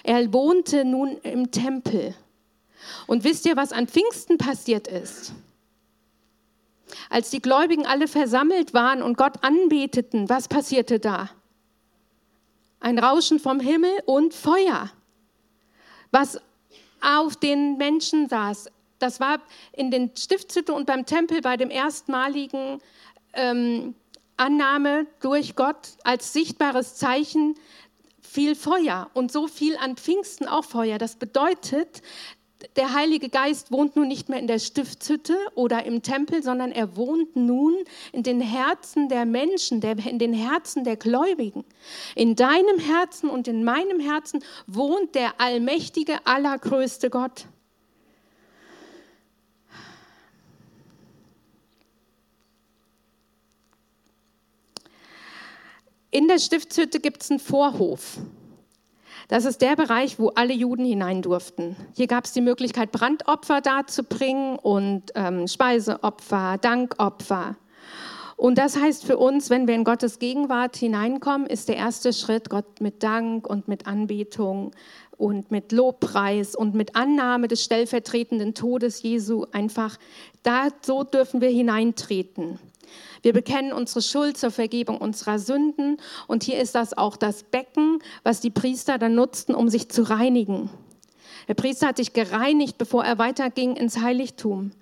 Er 0.02 0.32
wohnte 0.32 0.84
nun 0.84 1.18
im 1.18 1.50
Tempel. 1.50 2.14
Und 3.06 3.24
wisst 3.24 3.46
ihr, 3.46 3.56
was 3.56 3.72
an 3.72 3.88
Pfingsten 3.88 4.38
passiert 4.38 4.88
ist? 4.88 5.32
Als 7.10 7.30
die 7.30 7.42
Gläubigen 7.42 7.86
alle 7.86 8.08
versammelt 8.08 8.72
waren 8.72 9.02
und 9.02 9.18
Gott 9.18 9.42
anbeteten, 9.42 10.28
was 10.28 10.48
passierte 10.48 10.98
da? 10.98 11.30
Ein 12.80 12.98
Rauschen 12.98 13.40
vom 13.40 13.60
Himmel 13.60 13.90
und 14.06 14.32
Feuer, 14.32 14.90
was 16.10 16.40
auf 17.00 17.36
den 17.36 17.76
Menschen 17.76 18.28
saß. 18.28 18.70
Das 18.98 19.20
war 19.20 19.40
in 19.72 19.90
den 19.90 20.10
Stiftshütte 20.16 20.72
und 20.72 20.86
beim 20.86 21.06
Tempel 21.06 21.40
bei 21.40 21.56
dem 21.56 21.70
erstmaligen 21.70 22.80
ähm, 23.32 23.94
Annahme 24.36 25.06
durch 25.20 25.56
Gott 25.56 25.90
als 26.04 26.32
sichtbares 26.32 26.96
Zeichen 26.96 27.54
viel 28.20 28.54
Feuer 28.54 29.10
und 29.14 29.32
so 29.32 29.46
viel 29.46 29.76
an 29.76 29.96
Pfingsten 29.96 30.46
auch 30.48 30.64
Feuer. 30.64 30.98
Das 30.98 31.16
bedeutet, 31.16 32.02
der 32.74 32.92
Heilige 32.92 33.28
Geist 33.28 33.70
wohnt 33.70 33.94
nun 33.94 34.08
nicht 34.08 34.28
mehr 34.28 34.40
in 34.40 34.48
der 34.48 34.58
Stiftshütte 34.58 35.36
oder 35.54 35.84
im 35.86 36.02
Tempel, 36.02 36.42
sondern 36.42 36.72
er 36.72 36.96
wohnt 36.96 37.36
nun 37.36 37.76
in 38.12 38.24
den 38.24 38.40
Herzen 38.40 39.08
der 39.08 39.26
Menschen, 39.26 39.80
in 39.80 40.18
den 40.18 40.32
Herzen 40.32 40.82
der 40.82 40.96
Gläubigen. 40.96 41.64
In 42.16 42.34
deinem 42.34 42.78
Herzen 42.80 43.30
und 43.30 43.46
in 43.46 43.62
meinem 43.62 44.00
Herzen 44.00 44.42
wohnt 44.66 45.14
der 45.14 45.40
allmächtige, 45.40 46.26
allergrößte 46.26 47.10
Gott. 47.10 47.46
In 56.10 56.26
der 56.26 56.38
Stiftshütte 56.38 56.98
gibt 56.98 57.22
es 57.22 57.30
einen 57.30 57.38
Vorhof. 57.38 58.18
Das 59.28 59.44
ist 59.44 59.60
der 59.60 59.76
Bereich, 59.76 60.18
wo 60.18 60.28
alle 60.30 60.54
Juden 60.54 60.86
hinein 60.86 61.20
durften. 61.20 61.76
Hier 61.94 62.06
gab 62.06 62.24
es 62.24 62.32
die 62.32 62.40
Möglichkeit, 62.40 62.92
Brandopfer 62.92 63.60
darzubringen 63.60 64.58
und 64.58 65.12
ähm, 65.14 65.46
Speiseopfer, 65.46 66.56
Dankopfer. 66.58 67.56
Und 68.38 68.56
das 68.56 68.80
heißt 68.80 69.04
für 69.04 69.18
uns, 69.18 69.50
wenn 69.50 69.68
wir 69.68 69.74
in 69.74 69.84
Gottes 69.84 70.18
Gegenwart 70.18 70.76
hineinkommen, 70.76 71.46
ist 71.46 71.68
der 71.68 71.76
erste 71.76 72.14
Schritt, 72.14 72.48
Gott 72.48 72.80
mit 72.80 73.02
Dank 73.02 73.46
und 73.46 73.68
mit 73.68 73.86
Anbetung 73.86 74.70
und 75.18 75.50
mit 75.50 75.72
Lobpreis 75.72 76.54
und 76.54 76.74
mit 76.74 76.96
Annahme 76.96 77.48
des 77.48 77.62
stellvertretenden 77.62 78.54
Todes 78.54 79.02
Jesu 79.02 79.44
einfach, 79.52 79.98
da 80.42 80.68
so 80.80 81.02
dürfen 81.02 81.42
wir 81.42 81.50
hineintreten. 81.50 82.58
Wir 83.22 83.32
bekennen 83.32 83.72
unsere 83.72 84.02
Schuld 84.02 84.36
zur 84.36 84.50
Vergebung 84.50 84.98
unserer 84.98 85.38
Sünden 85.38 85.98
und 86.26 86.44
hier 86.44 86.60
ist 86.60 86.74
das 86.74 86.96
auch 86.96 87.16
das 87.16 87.42
Becken, 87.42 87.98
was 88.22 88.40
die 88.40 88.50
Priester 88.50 88.98
dann 88.98 89.14
nutzten, 89.14 89.54
um 89.54 89.68
sich 89.68 89.88
zu 89.90 90.02
reinigen. 90.02 90.70
Der 91.48 91.54
Priester 91.54 91.88
hat 91.88 91.96
sich 91.96 92.12
gereinigt, 92.12 92.78
bevor 92.78 93.04
er 93.04 93.18
weiterging 93.18 93.76
ins 93.76 94.00
Heiligtum. 94.00 94.72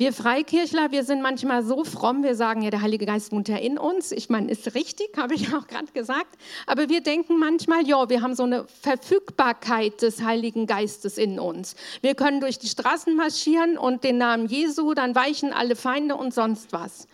Wir 0.00 0.14
Freikirchler, 0.14 0.92
wir 0.92 1.04
sind 1.04 1.20
manchmal 1.20 1.62
so 1.62 1.84
fromm, 1.84 2.22
wir 2.22 2.34
sagen 2.34 2.62
ja, 2.62 2.70
der 2.70 2.80
Heilige 2.80 3.04
Geist 3.04 3.32
wohnt 3.32 3.48
ja 3.48 3.58
in 3.58 3.76
uns. 3.76 4.12
Ich 4.12 4.30
meine, 4.30 4.50
ist 4.50 4.74
richtig, 4.74 5.10
habe 5.18 5.34
ich 5.34 5.52
auch 5.52 5.66
gerade 5.66 5.92
gesagt. 5.92 6.38
Aber 6.66 6.88
wir 6.88 7.02
denken 7.02 7.38
manchmal, 7.38 7.86
ja, 7.86 8.08
wir 8.08 8.22
haben 8.22 8.34
so 8.34 8.44
eine 8.44 8.64
Verfügbarkeit 8.80 10.00
des 10.00 10.22
Heiligen 10.22 10.66
Geistes 10.66 11.18
in 11.18 11.38
uns. 11.38 11.76
Wir 12.00 12.14
können 12.14 12.40
durch 12.40 12.58
die 12.58 12.68
Straßen 12.68 13.14
marschieren 13.14 13.76
und 13.76 14.02
den 14.02 14.16
Namen 14.16 14.46
Jesu, 14.46 14.94
dann 14.94 15.14
weichen 15.14 15.52
alle 15.52 15.76
Feinde 15.76 16.16
und 16.16 16.32
sonst 16.32 16.72
was. 16.72 17.06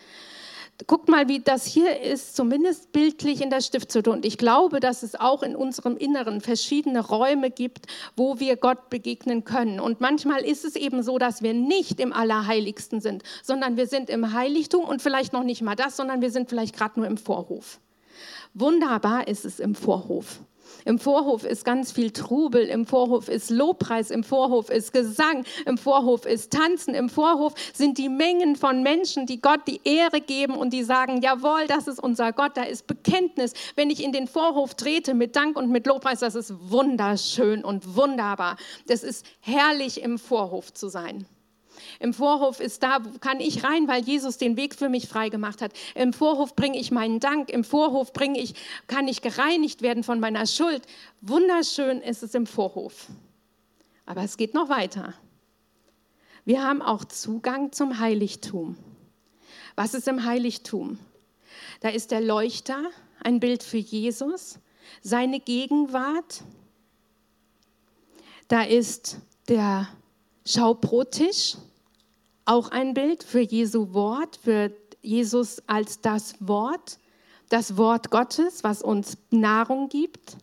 Guckt 0.86 1.08
mal, 1.08 1.26
wie 1.26 1.40
das 1.40 1.64
hier 1.64 2.00
ist, 2.00 2.36
zumindest 2.36 2.92
bildlich 2.92 3.40
in 3.40 3.48
der 3.48 3.62
Stiftshütte. 3.62 4.10
Und 4.10 4.26
ich 4.26 4.36
glaube, 4.36 4.78
dass 4.78 5.02
es 5.02 5.14
auch 5.14 5.42
in 5.42 5.56
unserem 5.56 5.96
Inneren 5.96 6.42
verschiedene 6.42 7.00
Räume 7.00 7.50
gibt, 7.50 7.86
wo 8.14 8.40
wir 8.40 8.56
Gott 8.56 8.90
begegnen 8.90 9.44
können. 9.44 9.80
Und 9.80 10.00
manchmal 10.00 10.44
ist 10.44 10.66
es 10.66 10.76
eben 10.76 11.02
so, 11.02 11.18
dass 11.18 11.42
wir 11.42 11.54
nicht 11.54 11.98
im 11.98 12.12
Allerheiligsten 12.12 13.00
sind, 13.00 13.22
sondern 13.42 13.78
wir 13.78 13.86
sind 13.86 14.10
im 14.10 14.34
Heiligtum 14.34 14.84
und 14.84 15.00
vielleicht 15.00 15.32
noch 15.32 15.44
nicht 15.44 15.62
mal 15.62 15.76
das, 15.76 15.96
sondern 15.96 16.20
wir 16.20 16.30
sind 16.30 16.50
vielleicht 16.50 16.76
gerade 16.76 17.00
nur 17.00 17.08
im 17.08 17.16
Vorhof. 17.16 17.80
Wunderbar 18.52 19.28
ist 19.28 19.46
es 19.46 19.60
im 19.60 19.74
Vorhof. 19.74 20.40
Im 20.86 21.00
Vorhof 21.00 21.42
ist 21.44 21.64
ganz 21.64 21.90
viel 21.90 22.12
Trubel, 22.12 22.62
im 22.66 22.86
Vorhof 22.86 23.28
ist 23.28 23.50
Lobpreis, 23.50 24.12
im 24.12 24.22
Vorhof 24.22 24.70
ist 24.70 24.92
Gesang, 24.92 25.44
im 25.66 25.78
Vorhof 25.78 26.24
ist 26.24 26.52
Tanzen, 26.52 26.94
im 26.94 27.08
Vorhof 27.08 27.54
sind 27.74 27.98
die 27.98 28.08
Mengen 28.08 28.54
von 28.54 28.84
Menschen, 28.84 29.26
die 29.26 29.40
Gott 29.40 29.62
die 29.66 29.80
Ehre 29.82 30.20
geben 30.20 30.54
und 30.54 30.72
die 30.72 30.84
sagen, 30.84 31.22
jawohl, 31.22 31.66
das 31.66 31.88
ist 31.88 32.00
unser 32.00 32.32
Gott, 32.32 32.52
da 32.56 32.62
ist 32.62 32.86
Bekenntnis. 32.86 33.52
Wenn 33.74 33.90
ich 33.90 34.00
in 34.00 34.12
den 34.12 34.28
Vorhof 34.28 34.74
trete 34.76 35.14
mit 35.14 35.34
Dank 35.34 35.58
und 35.58 35.70
mit 35.70 35.88
Lobpreis, 35.88 36.20
das 36.20 36.36
ist 36.36 36.54
wunderschön 36.70 37.64
und 37.64 37.96
wunderbar. 37.96 38.56
Das 38.86 39.02
ist 39.02 39.26
herrlich 39.40 40.00
im 40.02 40.20
Vorhof 40.20 40.72
zu 40.72 40.88
sein. 40.88 41.26
Im 42.00 42.12
Vorhof 42.12 42.60
ist 42.60 42.82
da, 42.82 43.00
kann 43.20 43.40
ich 43.40 43.64
rein, 43.64 43.88
weil 43.88 44.02
Jesus 44.02 44.38
den 44.38 44.56
Weg 44.56 44.74
für 44.74 44.88
mich 44.88 45.08
freigemacht 45.08 45.62
hat. 45.62 45.72
Im 45.94 46.12
Vorhof 46.12 46.54
bringe 46.56 46.78
ich 46.78 46.90
meinen 46.90 47.20
Dank. 47.20 47.50
Im 47.50 47.64
Vorhof 47.64 48.12
bringe 48.12 48.40
ich, 48.40 48.54
kann 48.86 49.08
ich 49.08 49.22
gereinigt 49.22 49.82
werden 49.82 50.02
von 50.02 50.20
meiner 50.20 50.46
Schuld. 50.46 50.82
Wunderschön 51.20 52.00
ist 52.00 52.22
es 52.22 52.34
im 52.34 52.46
Vorhof. 52.46 53.06
Aber 54.04 54.22
es 54.22 54.36
geht 54.36 54.54
noch 54.54 54.68
weiter. 54.68 55.14
Wir 56.44 56.62
haben 56.62 56.80
auch 56.80 57.04
Zugang 57.04 57.72
zum 57.72 57.98
Heiligtum. 57.98 58.76
Was 59.74 59.94
ist 59.94 60.06
im 60.06 60.24
Heiligtum? 60.24 60.98
Da 61.80 61.88
ist 61.88 62.10
der 62.10 62.20
Leuchter, 62.20 62.84
ein 63.22 63.40
Bild 63.40 63.62
für 63.62 63.78
Jesus, 63.78 64.60
seine 65.02 65.40
Gegenwart. 65.40 66.42
Da 68.48 68.62
ist 68.62 69.18
der 69.48 69.88
Schaubrottisch, 70.44 71.56
auch 72.46 72.70
ein 72.70 72.94
Bild 72.94 73.22
für 73.22 73.40
Jesu 73.40 73.92
Wort, 73.92 74.36
für 74.42 74.72
Jesus 75.02 75.62
als 75.66 76.00
das 76.00 76.36
Wort, 76.40 76.98
das 77.48 77.76
Wort 77.76 78.10
Gottes, 78.10 78.64
was 78.64 78.82
uns 78.82 79.18
Nahrung 79.30 79.88
gibt. 79.88 80.36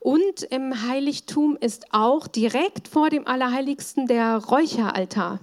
Und 0.00 0.42
im 0.42 0.88
Heiligtum 0.88 1.56
ist 1.60 1.86
auch 1.92 2.26
direkt 2.26 2.88
vor 2.88 3.08
dem 3.08 3.26
Allerheiligsten 3.26 4.08
der 4.08 4.38
Räucheraltar, 4.38 5.38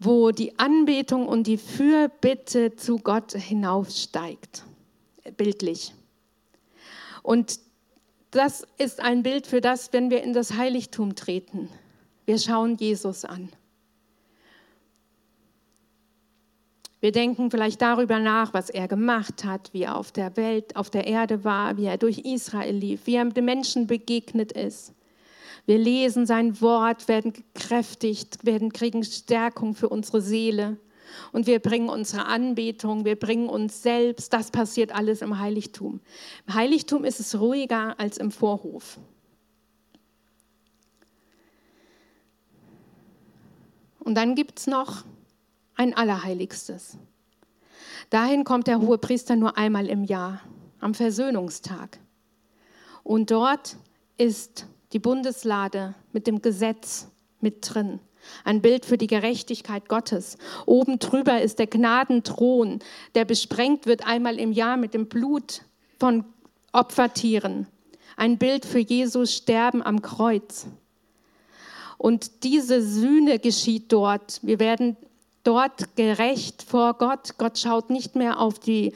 wo 0.00 0.32
die 0.32 0.58
Anbetung 0.58 1.28
und 1.28 1.46
die 1.46 1.58
Fürbitte 1.58 2.74
zu 2.74 2.98
Gott 2.98 3.32
hinaufsteigt, 3.32 4.64
bildlich. 5.36 5.94
Und 7.22 7.60
das 8.32 8.66
ist 8.78 9.00
ein 9.00 9.22
Bild 9.22 9.46
für 9.46 9.60
das, 9.60 9.92
wenn 9.92 10.10
wir 10.10 10.22
in 10.24 10.32
das 10.32 10.54
Heiligtum 10.54 11.14
treten. 11.14 11.68
Wir 12.26 12.38
schauen 12.38 12.76
Jesus 12.76 13.24
an. 13.24 13.50
Wir 17.00 17.12
denken 17.12 17.50
vielleicht 17.50 17.82
darüber 17.82 18.18
nach, 18.18 18.54
was 18.54 18.70
er 18.70 18.88
gemacht 18.88 19.44
hat, 19.44 19.74
wie 19.74 19.82
er 19.82 19.96
auf 19.96 20.10
der 20.10 20.38
Welt, 20.38 20.74
auf 20.74 20.88
der 20.88 21.06
Erde 21.06 21.44
war, 21.44 21.76
wie 21.76 21.84
er 21.84 21.98
durch 21.98 22.20
Israel 22.20 22.74
lief, 22.74 23.02
wie 23.04 23.16
er 23.16 23.26
den 23.26 23.44
Menschen 23.44 23.86
begegnet 23.86 24.52
ist. 24.52 24.94
Wir 25.66 25.76
lesen 25.76 26.24
sein 26.24 26.62
Wort, 26.62 27.06
werden 27.08 27.34
gekräftigt, 27.34 28.46
werden 28.46 28.72
kriegen 28.72 29.04
Stärkung 29.04 29.74
für 29.74 29.90
unsere 29.90 30.22
Seele. 30.22 30.78
Und 31.30 31.46
wir 31.46 31.58
bringen 31.58 31.90
unsere 31.90 32.24
Anbetung, 32.24 33.04
wir 33.04 33.16
bringen 33.16 33.50
uns 33.50 33.82
selbst. 33.82 34.32
Das 34.32 34.50
passiert 34.50 34.94
alles 34.94 35.20
im 35.20 35.38
Heiligtum. 35.38 36.00
Im 36.46 36.54
Heiligtum 36.54 37.04
ist 37.04 37.20
es 37.20 37.38
ruhiger 37.38 38.00
als 38.00 38.16
im 38.16 38.30
Vorhof. 38.30 38.98
Und 44.04 44.14
dann 44.14 44.34
gibt 44.34 44.58
es 44.58 44.66
noch 44.66 45.04
ein 45.74 45.94
Allerheiligstes. 45.96 46.98
Dahin 48.10 48.44
kommt 48.44 48.66
der 48.66 48.80
hohe 48.80 48.98
Priester 48.98 49.34
nur 49.34 49.56
einmal 49.56 49.88
im 49.88 50.04
Jahr, 50.04 50.40
am 50.78 50.94
Versöhnungstag. 50.94 51.98
Und 53.02 53.30
dort 53.30 53.76
ist 54.18 54.66
die 54.92 54.98
Bundeslade 54.98 55.94
mit 56.12 56.26
dem 56.26 56.42
Gesetz 56.42 57.08
mit 57.40 57.74
drin. 57.74 57.98
Ein 58.44 58.62
Bild 58.62 58.86
für 58.86 58.96
die 58.96 59.06
Gerechtigkeit 59.06 59.88
Gottes. 59.88 60.38
Oben 60.66 60.98
drüber 60.98 61.42
ist 61.42 61.58
der 61.58 61.66
Gnadenthron, 61.66 62.78
der 63.14 63.24
besprengt 63.24 63.86
wird 63.86 64.06
einmal 64.06 64.38
im 64.38 64.52
Jahr 64.52 64.76
mit 64.76 64.94
dem 64.94 65.08
Blut 65.08 65.62
von 65.98 66.24
Opfertieren. 66.72 67.66
Ein 68.16 68.38
Bild 68.38 68.64
für 68.64 68.78
Jesus 68.78 69.34
Sterben 69.34 69.82
am 69.82 70.02
Kreuz. 70.02 70.66
Und 71.98 72.44
diese 72.44 72.82
Sühne 72.82 73.38
geschieht 73.38 73.92
dort. 73.92 74.40
Wir 74.42 74.58
werden 74.58 74.96
dort 75.44 75.96
gerecht 75.96 76.62
vor 76.62 76.94
Gott. 76.94 77.38
Gott 77.38 77.58
schaut 77.58 77.90
nicht 77.90 78.16
mehr 78.16 78.40
auf, 78.40 78.58
die, 78.58 78.92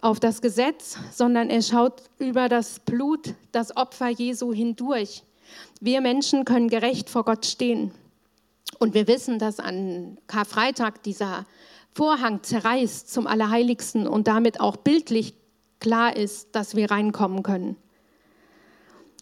auf 0.00 0.20
das 0.20 0.40
Gesetz, 0.40 0.98
sondern 1.12 1.50
er 1.50 1.62
schaut 1.62 2.02
über 2.18 2.48
das 2.48 2.80
Blut, 2.80 3.34
das 3.52 3.76
Opfer 3.76 4.08
Jesu 4.08 4.52
hindurch. 4.52 5.22
Wir 5.80 6.00
Menschen 6.00 6.44
können 6.44 6.68
gerecht 6.68 7.10
vor 7.10 7.24
Gott 7.24 7.46
stehen. 7.46 7.92
Und 8.78 8.94
wir 8.94 9.08
wissen, 9.08 9.38
dass 9.38 9.58
an 9.58 10.18
Karfreitag 10.26 11.02
dieser 11.02 11.46
Vorhang 11.94 12.42
zerreißt 12.42 13.12
zum 13.12 13.26
Allerheiligsten 13.26 14.06
und 14.06 14.28
damit 14.28 14.60
auch 14.60 14.76
bildlich 14.76 15.34
klar 15.80 16.16
ist, 16.16 16.54
dass 16.54 16.76
wir 16.76 16.90
reinkommen 16.90 17.42
können. 17.42 17.76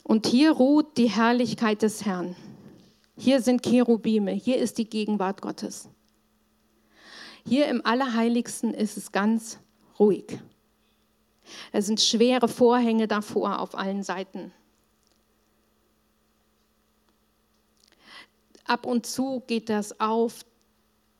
Und 0.02 0.26
hier 0.26 0.52
ruht 0.52 0.96
die 0.98 1.09
Herrlichkeit 1.11 1.83
des 1.83 2.05
Herrn. 2.05 2.37
Hier 3.16 3.40
sind 3.40 3.62
Cherubime, 3.62 4.33
hier 4.33 4.59
ist 4.59 4.79
die 4.79 4.88
Gegenwart 4.88 5.40
Gottes. 5.40 5.88
Hier 7.46 7.66
im 7.68 7.85
Allerheiligsten 7.85 8.74
ist 8.74 8.96
es 8.96 9.12
ganz 9.12 9.59
ruhig. 9.98 10.38
Es 11.72 11.87
sind 11.87 12.00
schwere 12.00 12.48
Vorhänge 12.48 13.09
davor 13.09 13.61
auf 13.61 13.76
allen 13.76 14.02
Seiten. 14.02 14.52
Ab 18.64 18.85
und 18.85 19.07
zu 19.07 19.42
geht 19.46 19.68
das 19.68 20.00
auf, 20.00 20.44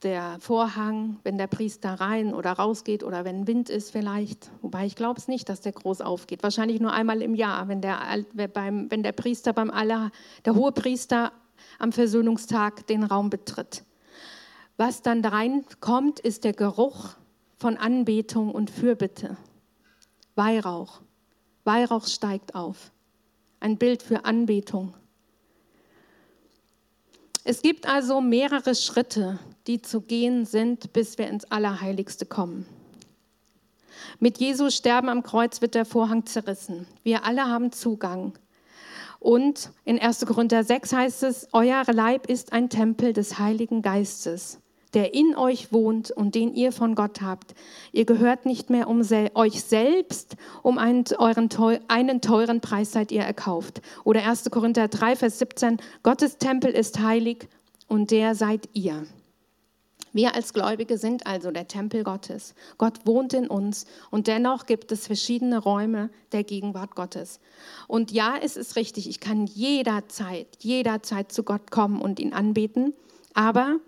der 0.02 0.37
Vorhang, 0.40 1.18
wenn 1.24 1.38
der 1.38 1.46
Priester 1.46 1.94
rein 1.94 2.35
oder 2.35 2.52
rausgeht 2.52 3.02
oder 3.02 3.24
wenn 3.24 3.46
Wind 3.46 3.70
ist 3.70 3.90
vielleicht. 3.90 4.50
Wobei 4.61 4.85
ich 4.85 4.94
glaube 4.94 5.18
es 5.18 5.26
nicht, 5.26 5.48
dass 5.48 5.62
der 5.62 5.72
groß 5.72 6.02
aufgeht. 6.02 6.42
Wahrscheinlich 6.42 6.80
nur 6.80 6.92
einmal 6.92 7.22
im 7.22 7.35
Jahr, 7.35 7.68
wenn 7.68 7.80
der, 7.80 7.98
wenn 8.35 9.02
der 9.02 9.12
Priester 9.12 9.52
beim 9.52 9.70
Aller, 9.70 10.11
der 10.44 10.54
hohe 10.54 10.72
Priester 10.72 11.32
am 11.78 11.92
Versöhnungstag 11.92 12.86
den 12.86 13.04
Raum 13.04 13.30
betritt. 13.30 13.84
Was 14.76 15.02
dann 15.02 15.24
reinkommt, 15.24 16.20
ist 16.20 16.44
der 16.44 16.52
Geruch 16.52 17.14
von 17.56 17.76
Anbetung 17.76 18.50
und 18.50 18.70
Fürbitte. 18.70 19.36
Weihrauch. 20.34 21.00
Weihrauch 21.64 22.06
steigt 22.06 22.54
auf. 22.54 22.92
Ein 23.58 23.78
Bild 23.78 24.02
für 24.02 24.24
Anbetung. 24.24 24.94
Es 27.44 27.62
gibt 27.62 27.88
also 27.88 28.20
mehrere 28.20 28.74
Schritte, 28.74 29.38
die 29.66 29.80
zu 29.80 30.00
gehen 30.00 30.44
sind, 30.44 30.92
bis 30.92 31.16
wir 31.16 31.28
ins 31.28 31.44
Allerheiligste 31.44 32.26
kommen. 32.26 32.66
Mit 34.18 34.38
Jesu 34.38 34.70
Sterben 34.70 35.08
am 35.08 35.22
Kreuz 35.22 35.60
wird 35.60 35.74
der 35.74 35.84
Vorhang 35.84 36.26
zerrissen. 36.26 36.86
Wir 37.02 37.24
alle 37.24 37.46
haben 37.46 37.72
Zugang. 37.72 38.32
Und 39.18 39.70
in 39.85 39.98
1. 39.98 40.26
Korinther 40.26 40.64
6 40.64 40.92
heißt 40.92 41.22
es, 41.24 41.48
euer 41.52 41.83
Leib 41.92 42.26
ist 42.26 42.52
ein 42.52 42.68
Tempel 42.68 43.12
des 43.12 43.38
Heiligen 43.38 43.83
Geistes 43.83 44.61
der 44.96 45.12
in 45.12 45.37
euch 45.37 45.74
wohnt 45.74 46.11
und 46.11 46.35
den 46.35 46.55
ihr 46.55 46.72
von 46.72 46.94
Gott 46.94 47.20
habt. 47.20 47.55
Ihr 47.92 48.07
gehört 48.07 48.46
nicht 48.46 48.70
mehr 48.70 48.88
um 48.88 49.02
sel 49.02 49.31
euch 49.35 49.62
selbst, 49.62 50.37
um 50.62 50.79
einen, 50.79 51.05
euren, 51.18 51.50
einen 51.88 52.22
teuren 52.22 52.62
Preis 52.62 52.92
seid 52.92 53.12
ihr 53.12 53.20
erkauft. 53.20 53.83
Oder 54.05 54.26
1. 54.26 54.50
Korinther 54.50 54.88
3, 54.88 55.16
Vers 55.16 55.38
17, 55.38 55.79
Gottes 56.02 56.38
Tempel 56.38 56.70
ist 56.70 56.98
heilig 56.98 57.46
und 57.88 58.11
der 58.11 58.35
seid 58.35 58.70
ihr. 58.72 59.07
Wir 60.16 60.35
als 60.35 60.55
Gläubige 60.55 60.96
sind 60.96 61.26
also 61.26 61.50
der 61.50 61.68
Tempel 61.68 62.02
Gottes. 62.02 62.55
Gott 62.79 63.05
wohnt 63.05 63.35
in 63.35 63.48
uns 63.48 63.85
und 64.11 64.29
dennoch 64.29 64.64
gibt 64.64 64.90
es 64.90 65.07
verschiedene 65.07 65.59
Räume 65.59 66.09
der 66.33 66.42
Gegenwart 66.42 66.94
Gottes. 66.94 67.38
Und 67.87 68.12
ja, 68.12 68.37
es 68.40 68.57
ist 68.57 68.76
richtig, 68.76 69.11
ich 69.11 69.20
kann 69.20 69.44
jederzeit, 69.44 70.46
jederzeit 70.61 71.33
zu 71.33 71.42
Gott 71.42 71.70
kommen 71.70 72.00
und 72.00 72.18
ihn 72.18 72.33
anbeten, 72.33 72.94
aber 73.35 73.79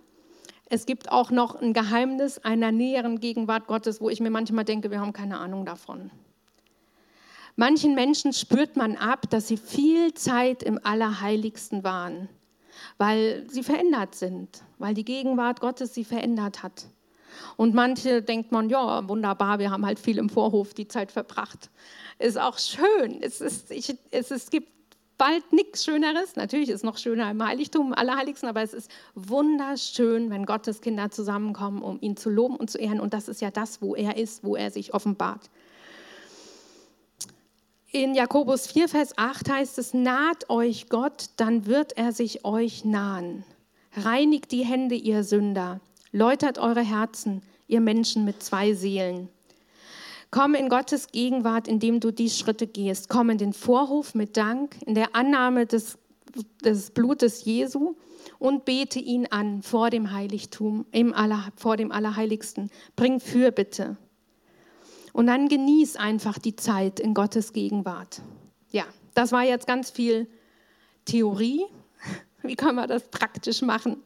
es 0.69 0.85
gibt 0.85 1.11
auch 1.11 1.31
noch 1.31 1.55
ein 1.55 1.73
Geheimnis 1.73 2.37
einer 2.37 2.73
näheren 2.73 3.21
Gegenwart 3.21 3.67
Gottes, 3.67 4.03
wo 4.03 4.11
ich 4.11 4.21
mir 4.21 4.29
manchmal 4.29 4.67
denke, 4.67 4.91
wir 4.91 5.01
haben 5.01 5.15
keine 5.15 5.39
Ahnung 5.39 5.65
davon. 5.65 6.11
Manchen 7.57 7.95
Menschen 7.95 8.35
spürt 8.35 8.77
man 8.77 8.97
ab, 8.97 9.31
dass 9.31 9.49
sie 9.49 9.57
viel 9.57 10.13
Zeit 10.13 10.63
im 10.63 10.79
Allerheiligsten 10.83 11.85
waren, 11.85 12.29
weil 12.99 13.47
sie 13.49 13.63
verändert 13.63 14.15
sind, 14.15 14.63
weil 14.79 14.95
die 14.95 15.05
Gegenwart 15.05 15.61
Gottes 15.61 15.95
sie 15.95 16.05
verändert 16.05 16.63
hat. 16.63 16.87
Und 17.57 17.75
manche 17.75 18.23
denkt 18.23 18.53
man, 18.53 18.69
ja, 18.69 19.07
wunderbar, 19.09 19.59
wir 19.59 19.71
haben 19.71 19.87
halt 19.87 19.99
viel 19.99 20.19
im 20.19 20.29
Vorhof 20.29 20.75
die 20.75 20.89
Zeit 20.89 21.13
verbracht. 21.13 21.71
Ist 22.19 22.39
auch 22.39 22.59
schön. 22.59 23.21
Es, 23.21 23.41
ist, 23.41 23.71
ich, 23.71 23.97
es, 24.11 24.31
es 24.31 24.51
gibt 24.51 24.69
bald 25.19 25.53
nichts 25.53 25.85
Schöneres. 25.85 26.37
Natürlich 26.37 26.69
ist 26.71 26.77
es 26.77 26.83
noch 26.83 26.97
schöner 26.97 27.31
im 27.31 27.45
Heiligtum, 27.45 27.89
im 27.89 27.95
Allerheiligsten, 27.95 28.49
aber 28.49 28.63
es 28.63 28.73
ist 28.73 28.91
wunderschön, 29.15 30.31
wenn 30.31 30.47
Gottes 30.47 30.81
Kinder 30.81 31.11
zusammenkommen, 31.11 31.83
um 31.83 31.99
ihn 32.01 32.17
zu 32.17 32.31
loben 32.31 32.57
und 32.57 32.71
zu 32.71 32.79
ehren. 32.79 33.01
Und 33.01 33.13
das 33.13 33.29
ist 33.29 33.41
ja 33.41 33.51
das, 33.51 33.83
wo 33.83 33.95
er 33.95 34.17
ist, 34.17 34.45
wo 34.45 34.57
er 34.57 34.71
sich 34.71 34.95
offenbart. 34.95 35.51
In 37.91 38.15
Jakobus 38.15 38.67
4, 38.67 38.89
Vers 38.89 39.17
8 39.17 39.51
heißt 39.51 39.79
es, 39.79 39.95
naht 39.95 40.51
euch 40.51 40.89
Gott, 40.89 41.31
dann 41.37 41.67
wird 41.67 41.97
er 41.97 42.13
sich 42.13 42.45
euch 42.45 42.85
nahen. 42.85 43.45
Reinigt 43.93 44.53
die 44.53 44.65
Hände, 44.65 44.95
ihr 44.95 45.25
Sünder. 45.25 45.81
Läutert 46.13 46.59
eure 46.59 46.83
Herzen, 46.83 47.43
ihr 47.67 47.81
Menschen 47.81 48.25
mit 48.25 48.43
zwei 48.43 48.75
Seelen. 48.75 49.29
Komm 50.31 50.55
in 50.55 50.69
Gottes 50.69 51.09
Gegenwart, 51.11 51.69
indem 51.69 52.01
du 52.01 52.11
die 52.11 52.29
Schritte 52.29 52.67
gehst. 52.67 53.09
Komm 53.09 53.31
in 53.31 53.39
den 53.39 53.53
Vorhof 53.53 54.15
mit 54.15 54.37
Dank, 54.37 54.77
in 54.85 54.95
der 54.95 55.15
Annahme 55.15 55.67
des, 55.67 55.99
des 56.63 56.91
Blutes 56.91 57.45
Jesu 57.45 57.95
und 58.39 58.65
bete 58.65 58.99
ihn 58.99 59.27
an 59.27 59.63
vor 59.63 59.91
dem 59.91 60.13
Heiligtum, 60.13 60.85
im 60.93 61.15
Aller, 61.15 61.49
vor 61.57 61.77
dem 61.77 61.91
Allerheiligsten. 61.91 62.71
Bring 62.95 63.21
Fürbitte. 63.21 63.97
Und 65.13 65.27
dann 65.27 65.49
genieß 65.49 65.97
einfach 65.97 66.39
die 66.39 66.57
Zeit 66.57 67.01
in 67.01 67.15
Gottes 67.15 67.53
Gegenwart. 67.53 68.21
Ja, 68.71 68.85
das 69.15 69.33
war 69.33 69.45
jetzt 69.45 69.67
ganz 69.67 69.91
viel 69.91 70.29
Theorie. 71.07 71.65
Wie 72.43 72.57
kann 72.57 72.75
man 72.75 72.89
das 72.89 73.09
praktisch 73.09 73.63
machen? 73.63 74.03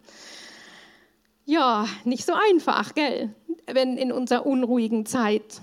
Ja, 1.44 1.86
nicht 2.04 2.24
so 2.24 2.32
einfach, 2.32 2.94
gell? 2.94 3.34
Wenn 3.66 3.96
in 3.96 4.12
unserer 4.12 4.46
unruhigen 4.46 5.06
Zeit. 5.06 5.60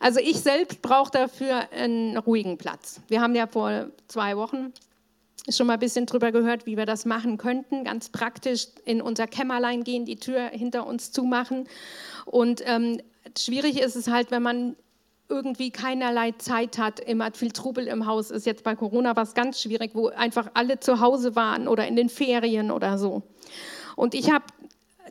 Also 0.00 0.20
ich 0.20 0.40
selbst 0.40 0.82
brauche 0.82 1.10
dafür 1.10 1.70
einen 1.72 2.16
ruhigen 2.16 2.56
Platz. 2.58 3.00
Wir 3.08 3.20
haben 3.20 3.34
ja 3.34 3.46
vor 3.46 3.88
zwei 4.08 4.36
Wochen 4.36 4.72
schon 5.48 5.66
mal 5.66 5.74
ein 5.74 5.78
bisschen 5.78 6.06
drüber 6.06 6.32
gehört, 6.32 6.66
wie 6.66 6.76
wir 6.76 6.86
das 6.86 7.04
machen 7.04 7.36
könnten. 7.36 7.84
Ganz 7.84 8.08
praktisch 8.08 8.68
in 8.84 9.00
unser 9.00 9.26
Kämmerlein 9.26 9.84
gehen, 9.84 10.04
die 10.04 10.16
Tür 10.16 10.48
hinter 10.48 10.86
uns 10.86 11.12
zumachen. 11.12 11.68
Und 12.24 12.62
ähm, 12.64 13.00
schwierig 13.38 13.80
ist 13.80 13.96
es 13.96 14.08
halt, 14.08 14.30
wenn 14.30 14.42
man 14.42 14.76
irgendwie 15.28 15.70
keinerlei 15.70 16.32
Zeit 16.32 16.78
hat, 16.78 17.00
immer 17.00 17.32
viel 17.32 17.50
Trubel 17.50 17.86
im 17.86 18.06
Haus 18.06 18.30
ist. 18.30 18.46
Jetzt 18.46 18.64
bei 18.64 18.74
Corona 18.74 19.16
war 19.16 19.24
es 19.24 19.34
ganz 19.34 19.60
schwierig, 19.60 19.92
wo 19.94 20.08
einfach 20.08 20.50
alle 20.54 20.80
zu 20.80 21.00
Hause 21.00 21.36
waren 21.36 21.68
oder 21.68 21.86
in 21.86 21.96
den 21.96 22.08
Ferien 22.08 22.70
oder 22.70 22.98
so. 22.98 23.22
Und 23.96 24.14
ich 24.14 24.30
habe 24.30 24.44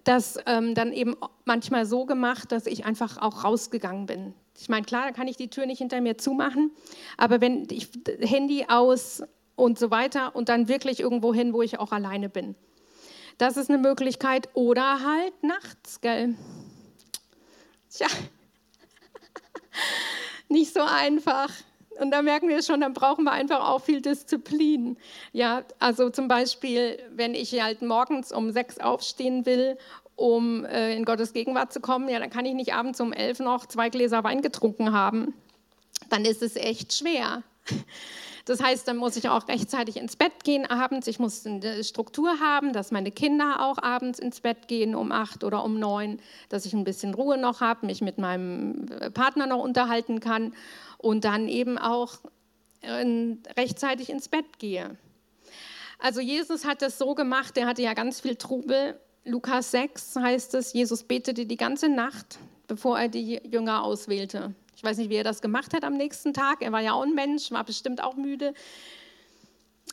das 0.03 0.37
ähm, 0.45 0.75
dann 0.75 0.93
eben 0.93 1.15
manchmal 1.45 1.85
so 1.85 2.05
gemacht, 2.05 2.51
dass 2.51 2.65
ich 2.67 2.85
einfach 2.85 3.17
auch 3.21 3.43
rausgegangen 3.43 4.05
bin. 4.05 4.33
Ich 4.57 4.69
meine, 4.69 4.85
klar, 4.85 5.07
da 5.07 5.11
kann 5.11 5.27
ich 5.27 5.37
die 5.37 5.49
Tür 5.49 5.65
nicht 5.65 5.79
hinter 5.79 5.99
mir 6.01 6.17
zumachen, 6.17 6.71
aber 7.17 7.41
wenn 7.41 7.67
ich 7.69 7.89
Handy 8.19 8.65
aus 8.69 9.23
und 9.55 9.79
so 9.79 9.91
weiter 9.91 10.35
und 10.35 10.49
dann 10.49 10.67
wirklich 10.67 10.99
irgendwo 10.99 11.33
hin, 11.33 11.53
wo 11.53 11.61
ich 11.61 11.79
auch 11.79 11.91
alleine 11.91 12.29
bin. 12.29 12.55
Das 13.37 13.57
ist 13.57 13.69
eine 13.69 13.79
Möglichkeit. 13.79 14.49
Oder 14.53 15.01
halt 15.01 15.43
nachts, 15.43 15.99
gell? 16.01 16.35
Tja, 17.89 18.07
nicht 20.49 20.73
so 20.73 20.81
einfach. 20.81 21.49
Und 21.99 22.11
da 22.11 22.21
merken 22.21 22.49
wir 22.49 22.61
schon, 22.61 22.81
dann 22.81 22.93
brauchen 22.93 23.23
wir 23.23 23.31
einfach 23.31 23.69
auch 23.69 23.81
viel 23.81 24.01
Disziplin. 24.01 24.97
Ja, 25.31 25.63
also 25.79 26.09
zum 26.09 26.27
Beispiel, 26.27 26.99
wenn 27.11 27.33
ich 27.35 27.53
halt 27.61 27.81
morgens 27.81 28.33
um 28.33 28.51
sechs 28.51 28.79
aufstehen 28.79 29.45
will 29.45 29.77
um 30.15 30.65
äh, 30.65 30.95
in 30.95 31.05
Gottes 31.05 31.33
Gegenwart 31.33 31.73
zu 31.73 31.79
kommen, 31.81 32.07
ja, 32.09 32.19
dann 32.19 32.29
kann 32.29 32.45
ich 32.45 32.53
nicht 32.53 32.73
abends 32.73 33.01
um 33.01 33.13
elf 33.13 33.39
noch 33.39 33.65
zwei 33.65 33.89
Gläser 33.89 34.23
Wein 34.23 34.41
getrunken 34.41 34.93
haben. 34.93 35.33
Dann 36.09 36.25
ist 36.25 36.41
es 36.41 36.55
echt 36.55 36.93
schwer. 36.93 37.43
Das 38.45 38.61
heißt, 38.61 38.87
dann 38.87 38.97
muss 38.97 39.17
ich 39.17 39.27
auch 39.27 39.47
rechtzeitig 39.47 39.97
ins 39.97 40.15
Bett 40.15 40.43
gehen 40.43 40.67
abends. 40.67 41.07
Ich 41.07 41.17
muss 41.17 41.45
eine 41.47 41.83
Struktur 41.83 42.39
haben, 42.39 42.73
dass 42.73 42.91
meine 42.91 43.11
Kinder 43.11 43.61
auch 43.61 43.81
abends 43.81 44.19
ins 44.19 44.39
Bett 44.39 44.67
gehen 44.67 44.93
um 44.93 45.11
acht 45.11 45.43
oder 45.43 45.63
um 45.63 45.79
neun, 45.79 46.19
dass 46.49 46.65
ich 46.67 46.73
ein 46.73 46.83
bisschen 46.83 47.15
Ruhe 47.15 47.39
noch 47.39 47.59
habe, 47.59 47.87
mich 47.87 48.01
mit 48.01 48.19
meinem 48.19 48.85
Partner 49.15 49.47
noch 49.47 49.63
unterhalten 49.63 50.19
kann 50.19 50.53
und 50.99 51.25
dann 51.25 51.47
eben 51.47 51.79
auch 51.79 52.19
äh, 52.81 53.35
rechtzeitig 53.57 54.11
ins 54.11 54.29
Bett 54.29 54.59
gehe. 54.59 54.95
Also 55.97 56.21
Jesus 56.21 56.65
hat 56.65 56.83
das 56.83 56.99
so 56.99 57.15
gemacht, 57.15 57.57
er 57.57 57.65
hatte 57.65 57.81
ja 57.81 57.93
ganz 57.95 58.19
viel 58.19 58.35
Trubel. 58.35 58.99
Lukas 59.23 59.71
6 59.71 60.17
heißt 60.17 60.53
es, 60.53 60.73
Jesus 60.73 61.03
betete 61.03 61.47
die 61.47 61.57
ganze 61.57 61.89
Nacht, 61.89 62.37
bevor 62.67 62.99
er 62.99 63.09
die 63.09 63.41
Jünger 63.43 63.83
auswählte. 63.83 64.53
Ich 64.75 64.83
weiß 64.83 64.97
nicht, 64.97 65.09
wie 65.09 65.15
er 65.15 65.23
das 65.23 65.41
gemacht 65.41 65.73
hat 65.73 65.83
am 65.83 65.93
nächsten 65.93 66.33
Tag. 66.33 66.61
Er 66.61 66.71
war 66.71 66.81
ja 66.81 66.93
auch 66.93 67.03
ein 67.03 67.15
Mensch, 67.15 67.51
war 67.51 67.63
bestimmt 67.63 68.03
auch 68.03 68.15
müde. 68.15 68.53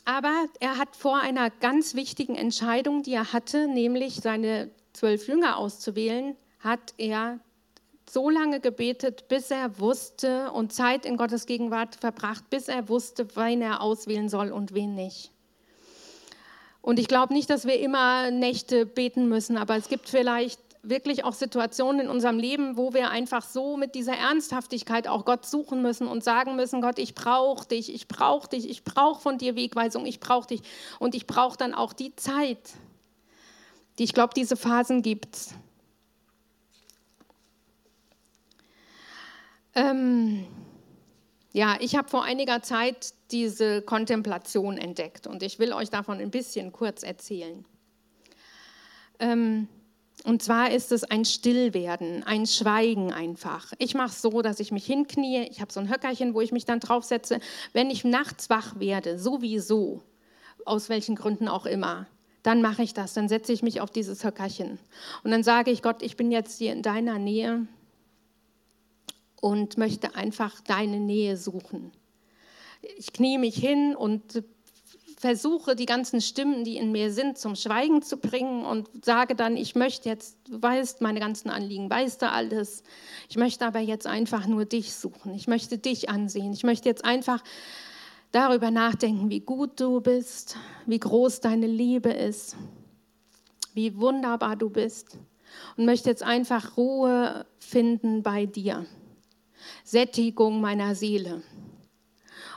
Aber 0.05 0.45
er 0.59 0.77
hat 0.77 0.95
vor 0.95 1.19
einer 1.19 1.49
ganz 1.49 1.95
wichtigen 1.95 2.35
Entscheidung, 2.35 3.03
die 3.03 3.13
er 3.13 3.31
hatte, 3.31 3.67
nämlich 3.67 4.15
seine 4.15 4.69
zwölf 4.91 5.27
Jünger 5.27 5.57
auszuwählen, 5.57 6.35
hat 6.59 6.93
er 6.97 7.39
so 8.09 8.29
lange 8.29 8.59
gebetet, 8.59 9.27
bis 9.27 9.49
er 9.49 9.79
wusste 9.79 10.51
und 10.51 10.73
Zeit 10.73 11.05
in 11.05 11.17
Gottes 11.17 11.45
Gegenwart 11.45 11.95
verbracht, 11.95 12.49
bis 12.49 12.67
er 12.67 12.89
wusste, 12.89 13.35
wen 13.35 13.61
er 13.61 13.81
auswählen 13.81 14.29
soll 14.29 14.51
und 14.51 14.73
wen 14.73 14.93
nicht. 14.93 15.31
Und 16.81 16.99
ich 16.99 17.07
glaube 17.07 17.33
nicht, 17.33 17.49
dass 17.49 17.65
wir 17.65 17.79
immer 17.79 18.29
Nächte 18.29 18.85
beten 18.85 19.29
müssen, 19.29 19.57
aber 19.57 19.77
es 19.77 19.87
gibt 19.87 20.09
vielleicht 20.09 20.59
wirklich 20.83 21.23
auch 21.23 21.33
Situationen 21.33 22.01
in 22.01 22.09
unserem 22.09 22.37
Leben, 22.37 22.75
wo 22.75 22.93
wir 22.93 23.09
einfach 23.09 23.43
so 23.43 23.77
mit 23.77 23.95
dieser 23.95 24.17
Ernsthaftigkeit 24.17 25.07
auch 25.07 25.23
Gott 25.23 25.45
suchen 25.45 25.81
müssen 25.81 26.07
und 26.07 26.23
sagen 26.23 26.57
müssen, 26.57 26.81
Gott, 26.81 26.99
ich 26.99 27.15
brauche 27.15 27.65
dich, 27.65 27.93
ich 27.93 28.09
brauche 28.09 28.49
dich, 28.49 28.69
ich 28.69 28.83
brauche 28.83 29.21
von 29.21 29.37
dir 29.37 29.55
Wegweisung, 29.55 30.05
ich 30.05 30.19
brauche 30.19 30.47
dich. 30.47 30.61
Und 30.99 31.15
ich 31.15 31.25
brauche 31.25 31.57
dann 31.57 31.73
auch 31.73 31.93
die 31.93 32.13
Zeit, 32.17 32.73
die 33.97 34.03
ich 34.03 34.13
glaube, 34.13 34.33
diese 34.35 34.57
Phasen 34.57 35.01
gibt. 35.01 35.53
Ähm, 39.75 40.45
ja, 41.53 41.77
ich 41.79 41.95
habe 41.95 42.09
vor 42.09 42.23
einiger 42.23 42.61
Zeit 42.61 43.13
diese 43.31 43.81
Kontemplation 43.81 44.77
entdeckt 44.77 45.27
und 45.27 45.43
ich 45.43 45.59
will 45.59 45.71
euch 45.71 45.89
davon 45.89 46.19
ein 46.19 46.29
bisschen 46.29 46.73
kurz 46.73 47.03
erzählen. 47.03 47.65
Ähm, 49.19 49.69
und 50.23 50.41
zwar 50.41 50.71
ist 50.71 50.91
es 50.93 51.03
ein 51.03 51.25
Stillwerden, 51.25 52.23
ein 52.23 52.45
Schweigen 52.45 53.11
einfach. 53.11 53.73
Ich 53.77 53.93
mache 53.93 54.09
es 54.09 54.21
so, 54.21 54.41
dass 54.41 54.61
ich 54.61 54.71
mich 54.71 54.85
hinknie. 54.85 55.47
Ich 55.49 55.59
habe 55.59 55.73
so 55.73 55.81
ein 55.81 55.89
Höckerchen, 55.89 56.33
wo 56.33 56.39
ich 56.39 56.53
mich 56.53 56.63
dann 56.63 56.79
draufsetze. 56.79 57.39
Wenn 57.73 57.89
ich 57.89 58.05
nachts 58.05 58.49
wach 58.49 58.79
werde, 58.79 59.19
sowieso, 59.19 60.01
aus 60.65 60.87
welchen 60.87 61.15
Gründen 61.15 61.49
auch 61.49 61.65
immer, 61.65 62.07
dann 62.41 62.61
mache 62.61 62.83
ich 62.83 62.93
das. 62.93 63.13
Dann 63.13 63.27
setze 63.27 63.51
ich 63.51 63.63
mich 63.63 63.81
auf 63.81 63.91
dieses 63.91 64.23
Höckerchen. 64.23 64.79
Und 65.23 65.31
dann 65.31 65.43
sage 65.43 65.71
ich, 65.71 65.81
Gott, 65.81 66.01
ich 66.01 66.15
bin 66.15 66.31
jetzt 66.31 66.57
hier 66.57 66.71
in 66.71 66.83
deiner 66.83 67.19
Nähe 67.19 67.67
und 69.41 69.77
möchte 69.77 70.15
einfach 70.15 70.61
deine 70.61 71.01
Nähe 71.01 71.35
suchen. 71.35 71.91
Ich 72.97 73.11
knie 73.11 73.37
mich 73.37 73.55
hin 73.55 73.93
und 73.93 74.43
versuche, 75.23 75.77
die 75.77 75.85
ganzen 75.85 76.19
Stimmen, 76.19 76.65
die 76.65 76.75
in 76.75 76.91
mir 76.91 77.09
sind, 77.09 77.37
zum 77.37 77.55
Schweigen 77.55 78.01
zu 78.01 78.17
bringen 78.17 78.65
und 78.65 78.89
sage 79.05 79.35
dann, 79.35 79.55
ich 79.55 79.73
möchte 79.73 80.09
jetzt, 80.09 80.37
du 80.49 80.61
weißt 80.61 80.99
meine 80.99 81.21
ganzen 81.21 81.49
Anliegen, 81.49 81.89
weißt 81.89 82.21
du 82.21 82.29
alles. 82.29 82.83
Ich 83.29 83.37
möchte 83.37 83.65
aber 83.65 83.79
jetzt 83.79 84.05
einfach 84.05 84.47
nur 84.47 84.65
dich 84.65 84.93
suchen. 84.93 85.33
Ich 85.33 85.47
möchte 85.47 85.77
dich 85.77 86.09
ansehen. 86.09 86.51
Ich 86.51 86.63
möchte 86.63 86.89
jetzt 86.89 87.05
einfach 87.05 87.41
darüber 88.33 88.69
nachdenken, 88.69 89.29
wie 89.29 89.39
gut 89.39 89.79
du 89.79 90.01
bist, 90.01 90.57
wie 90.87 90.99
groß 90.99 91.39
deine 91.39 91.67
Liebe 91.67 92.09
ist, 92.09 92.57
wie 93.73 93.95
wunderbar 93.95 94.57
du 94.57 94.69
bist 94.69 95.17
und 95.77 95.85
möchte 95.85 96.09
jetzt 96.09 96.23
einfach 96.23 96.75
Ruhe 96.75 97.45
finden 97.59 98.23
bei 98.23 98.45
dir. 98.45 98.85
Sättigung 99.85 100.59
meiner 100.59 100.95
Seele. 100.95 101.43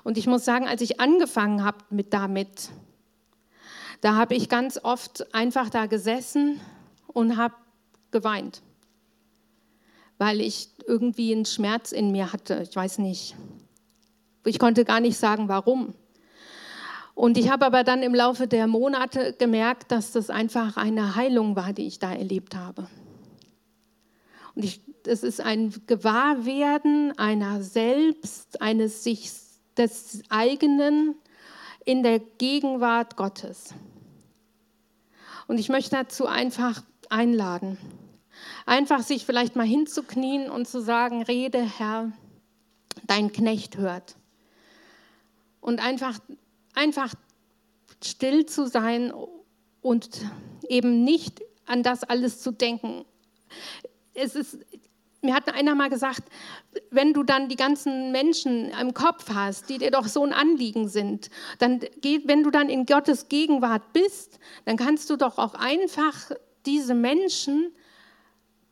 Und 0.06 0.16
ich 0.16 0.28
muss 0.28 0.44
sagen, 0.44 0.68
als 0.68 0.82
ich 0.82 1.00
angefangen 1.00 1.64
habe 1.64 1.78
mit 1.90 2.14
damit, 2.14 2.70
da 4.02 4.14
habe 4.14 4.36
ich 4.36 4.48
ganz 4.48 4.78
oft 4.80 5.34
einfach 5.34 5.68
da 5.68 5.86
gesessen 5.86 6.60
und 7.08 7.36
habe 7.36 7.56
geweint, 8.12 8.62
weil 10.16 10.40
ich 10.40 10.68
irgendwie 10.86 11.34
einen 11.34 11.44
Schmerz 11.44 11.90
in 11.90 12.12
mir 12.12 12.32
hatte. 12.32 12.64
Ich 12.70 12.76
weiß 12.76 12.98
nicht. 12.98 13.34
Ich 14.44 14.60
konnte 14.60 14.84
gar 14.84 15.00
nicht 15.00 15.18
sagen, 15.18 15.48
warum. 15.48 15.92
Und 17.16 17.36
ich 17.36 17.50
habe 17.50 17.66
aber 17.66 17.82
dann 17.82 18.04
im 18.04 18.14
Laufe 18.14 18.46
der 18.46 18.68
Monate 18.68 19.32
gemerkt, 19.36 19.90
dass 19.90 20.12
das 20.12 20.30
einfach 20.30 20.76
eine 20.76 21.16
Heilung 21.16 21.56
war, 21.56 21.72
die 21.72 21.88
ich 21.88 21.98
da 21.98 22.12
erlebt 22.12 22.54
habe. 22.54 22.86
Und 24.54 24.80
es 25.04 25.24
ist 25.24 25.40
ein 25.40 25.74
Gewahrwerden 25.88 27.18
einer 27.18 27.60
selbst, 27.60 28.62
eines 28.62 29.02
sich 29.02 29.45
des 29.76 30.22
eigenen 30.28 31.14
in 31.84 32.02
der 32.02 32.18
Gegenwart 32.18 33.16
Gottes. 33.16 33.74
Und 35.46 35.58
ich 35.58 35.68
möchte 35.68 35.90
dazu 35.90 36.26
einfach 36.26 36.82
einladen, 37.08 37.78
einfach 38.66 39.02
sich 39.02 39.24
vielleicht 39.24 39.56
mal 39.56 39.66
hinzuknien 39.66 40.50
und 40.50 40.66
zu 40.66 40.80
sagen, 40.80 41.22
rede 41.22 41.62
Herr, 41.62 42.12
dein 43.06 43.32
Knecht 43.32 43.76
hört. 43.76 44.16
Und 45.60 45.80
einfach, 45.80 46.18
einfach 46.74 47.14
still 48.02 48.46
zu 48.46 48.66
sein 48.66 49.12
und 49.80 50.20
eben 50.68 51.04
nicht 51.04 51.42
an 51.66 51.82
das 51.82 52.04
alles 52.04 52.40
zu 52.40 52.52
denken. 52.52 53.04
Es 54.14 54.34
ist, 54.34 54.58
mir 55.26 55.34
hat 55.34 55.52
einer 55.52 55.74
mal 55.74 55.90
gesagt, 55.90 56.22
wenn 56.90 57.12
du 57.12 57.22
dann 57.22 57.48
die 57.48 57.56
ganzen 57.56 58.12
Menschen 58.12 58.70
im 58.80 58.94
Kopf 58.94 59.26
hast, 59.32 59.68
die 59.68 59.78
dir 59.78 59.90
doch 59.90 60.06
so 60.06 60.24
ein 60.24 60.32
Anliegen 60.32 60.88
sind, 60.88 61.30
dann 61.58 61.80
geht, 62.00 62.26
wenn 62.26 62.42
du 62.42 62.50
dann 62.50 62.70
in 62.70 62.86
Gottes 62.86 63.28
Gegenwart 63.28 63.92
bist, 63.92 64.38
dann 64.64 64.76
kannst 64.76 65.10
du 65.10 65.16
doch 65.16 65.38
auch 65.38 65.54
einfach 65.54 66.30
diese 66.64 66.94
Menschen 66.94 67.72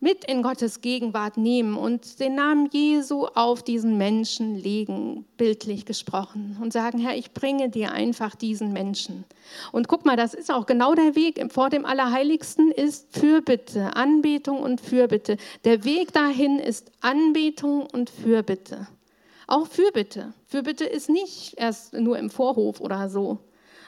mit 0.04 0.26
in 0.26 0.42
Gottes 0.42 0.82
Gegenwart 0.82 1.38
nehmen 1.38 1.78
und 1.78 2.20
den 2.20 2.34
Namen 2.34 2.68
Jesu 2.70 3.24
auf 3.24 3.62
diesen 3.62 3.96
Menschen 3.96 4.54
legen, 4.54 5.24
bildlich 5.38 5.86
gesprochen, 5.86 6.58
und 6.60 6.74
sagen, 6.74 6.98
Herr, 6.98 7.16
ich 7.16 7.32
bringe 7.32 7.70
dir 7.70 7.92
einfach 7.92 8.34
diesen 8.34 8.74
Menschen. 8.74 9.24
Und 9.72 9.88
guck 9.88 10.04
mal, 10.04 10.14
das 10.14 10.34
ist 10.34 10.52
auch 10.52 10.66
genau 10.66 10.94
der 10.94 11.16
Weg 11.16 11.42
vor 11.50 11.70
dem 11.70 11.86
Allerheiligsten 11.86 12.70
ist 12.70 13.18
Fürbitte, 13.18 13.96
Anbetung 13.96 14.58
und 14.58 14.82
Fürbitte. 14.82 15.38
Der 15.64 15.84
Weg 15.84 16.12
dahin 16.12 16.58
ist 16.58 16.92
Anbetung 17.00 17.86
und 17.90 18.10
Fürbitte. 18.10 18.86
Auch 19.46 19.66
Fürbitte. 19.66 20.34
Fürbitte 20.46 20.84
ist 20.84 21.08
nicht 21.08 21.54
erst 21.56 21.94
nur 21.94 22.18
im 22.18 22.28
Vorhof 22.28 22.82
oder 22.82 23.08
so, 23.08 23.38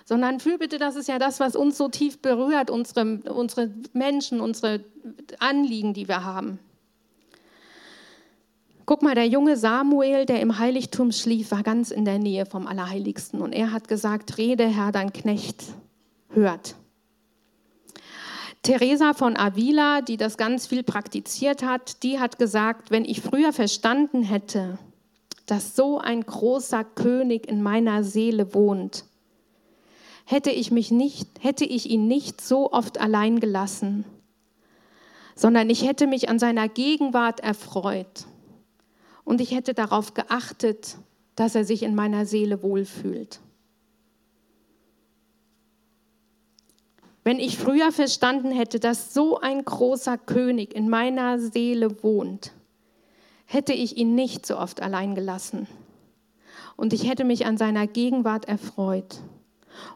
sondern 0.06 0.38
Fürbitte, 0.38 0.78
das 0.78 0.94
ist 0.94 1.08
ja 1.08 1.18
das, 1.18 1.40
was 1.40 1.56
uns 1.56 1.76
so 1.76 1.88
tief 1.88 2.22
berührt, 2.22 2.70
unsere, 2.70 3.18
unsere 3.28 3.70
Menschen, 3.92 4.40
unsere 4.40 4.84
Anliegen, 5.40 5.94
die 5.94 6.06
wir 6.06 6.24
haben. 6.24 6.60
Guck 8.86 9.02
mal, 9.02 9.16
der 9.16 9.26
junge 9.26 9.56
Samuel, 9.56 10.24
der 10.24 10.40
im 10.40 10.60
Heiligtum 10.60 11.10
schlief, 11.10 11.50
war 11.50 11.64
ganz 11.64 11.90
in 11.90 12.04
der 12.04 12.20
Nähe 12.20 12.46
vom 12.46 12.68
Allerheiligsten. 12.68 13.42
Und 13.42 13.52
er 13.52 13.72
hat 13.72 13.88
gesagt, 13.88 14.38
rede 14.38 14.64
Herr, 14.68 14.92
dein 14.92 15.12
Knecht 15.12 15.64
hört. 16.30 16.76
Teresa 18.62 19.12
von 19.12 19.36
Avila, 19.36 20.02
die 20.02 20.16
das 20.16 20.36
ganz 20.36 20.68
viel 20.68 20.84
praktiziert 20.84 21.64
hat, 21.64 22.04
die 22.04 22.20
hat 22.20 22.38
gesagt, 22.38 22.92
wenn 22.92 23.04
ich 23.04 23.20
früher 23.20 23.52
verstanden 23.52 24.22
hätte, 24.22 24.78
dass 25.46 25.74
so 25.74 25.98
ein 25.98 26.22
großer 26.22 26.84
König 26.84 27.48
in 27.48 27.62
meiner 27.64 28.04
Seele 28.04 28.54
wohnt, 28.54 29.04
hätte 30.26 30.50
ich 30.50 30.70
mich 30.70 30.90
nicht, 30.90 31.28
hätte 31.40 31.64
ich 31.64 31.88
ihn 31.88 32.08
nicht 32.08 32.40
so 32.40 32.72
oft 32.72 33.00
allein 33.00 33.40
gelassen, 33.40 34.04
sondern 35.36 35.70
ich 35.70 35.86
hätte 35.86 36.06
mich 36.06 36.28
an 36.28 36.38
seiner 36.38 36.68
Gegenwart 36.68 37.40
erfreut 37.40 38.26
und 39.24 39.40
ich 39.40 39.52
hätte 39.52 39.72
darauf 39.72 40.14
geachtet, 40.14 40.98
dass 41.36 41.54
er 41.54 41.64
sich 41.64 41.84
in 41.84 41.94
meiner 41.94 42.26
Seele 42.26 42.62
wohlfühlt. 42.62 43.40
Wenn 47.22 47.38
ich 47.38 47.56
früher 47.56 47.92
verstanden 47.92 48.50
hätte, 48.50 48.80
dass 48.80 49.14
so 49.14 49.38
ein 49.40 49.64
großer 49.64 50.18
König 50.18 50.74
in 50.74 50.88
meiner 50.88 51.38
Seele 51.38 52.02
wohnt, 52.02 52.52
hätte 53.44 53.72
ich 53.72 53.96
ihn 53.96 54.14
nicht 54.14 54.44
so 54.44 54.58
oft 54.58 54.80
allein 54.82 55.14
gelassen. 55.14 55.68
Und 56.76 56.92
ich 56.92 57.08
hätte 57.08 57.24
mich 57.24 57.46
an 57.46 57.56
seiner 57.56 57.86
Gegenwart 57.86 58.46
erfreut 58.46 59.20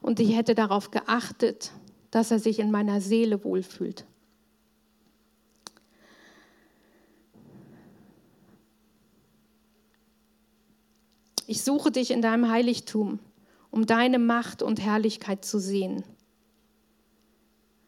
und 0.01 0.21
ich 0.21 0.37
hätte 0.37 0.55
darauf 0.55 0.91
geachtet, 0.91 1.73
dass 2.11 2.31
er 2.31 2.39
sich 2.39 2.59
in 2.59 2.71
meiner 2.71 3.01
Seele 3.01 3.45
wohlfühlt. 3.45 4.05
Ich 11.47 11.63
suche 11.63 11.91
dich 11.91 12.11
in 12.11 12.23
deinem 12.23 12.49
Heiligtum. 12.49 13.19
um 13.71 13.87
deine 13.87 14.19
Macht 14.19 14.63
und 14.63 14.81
Herrlichkeit 14.81 15.45
zu 15.45 15.59
sehen. 15.59 16.05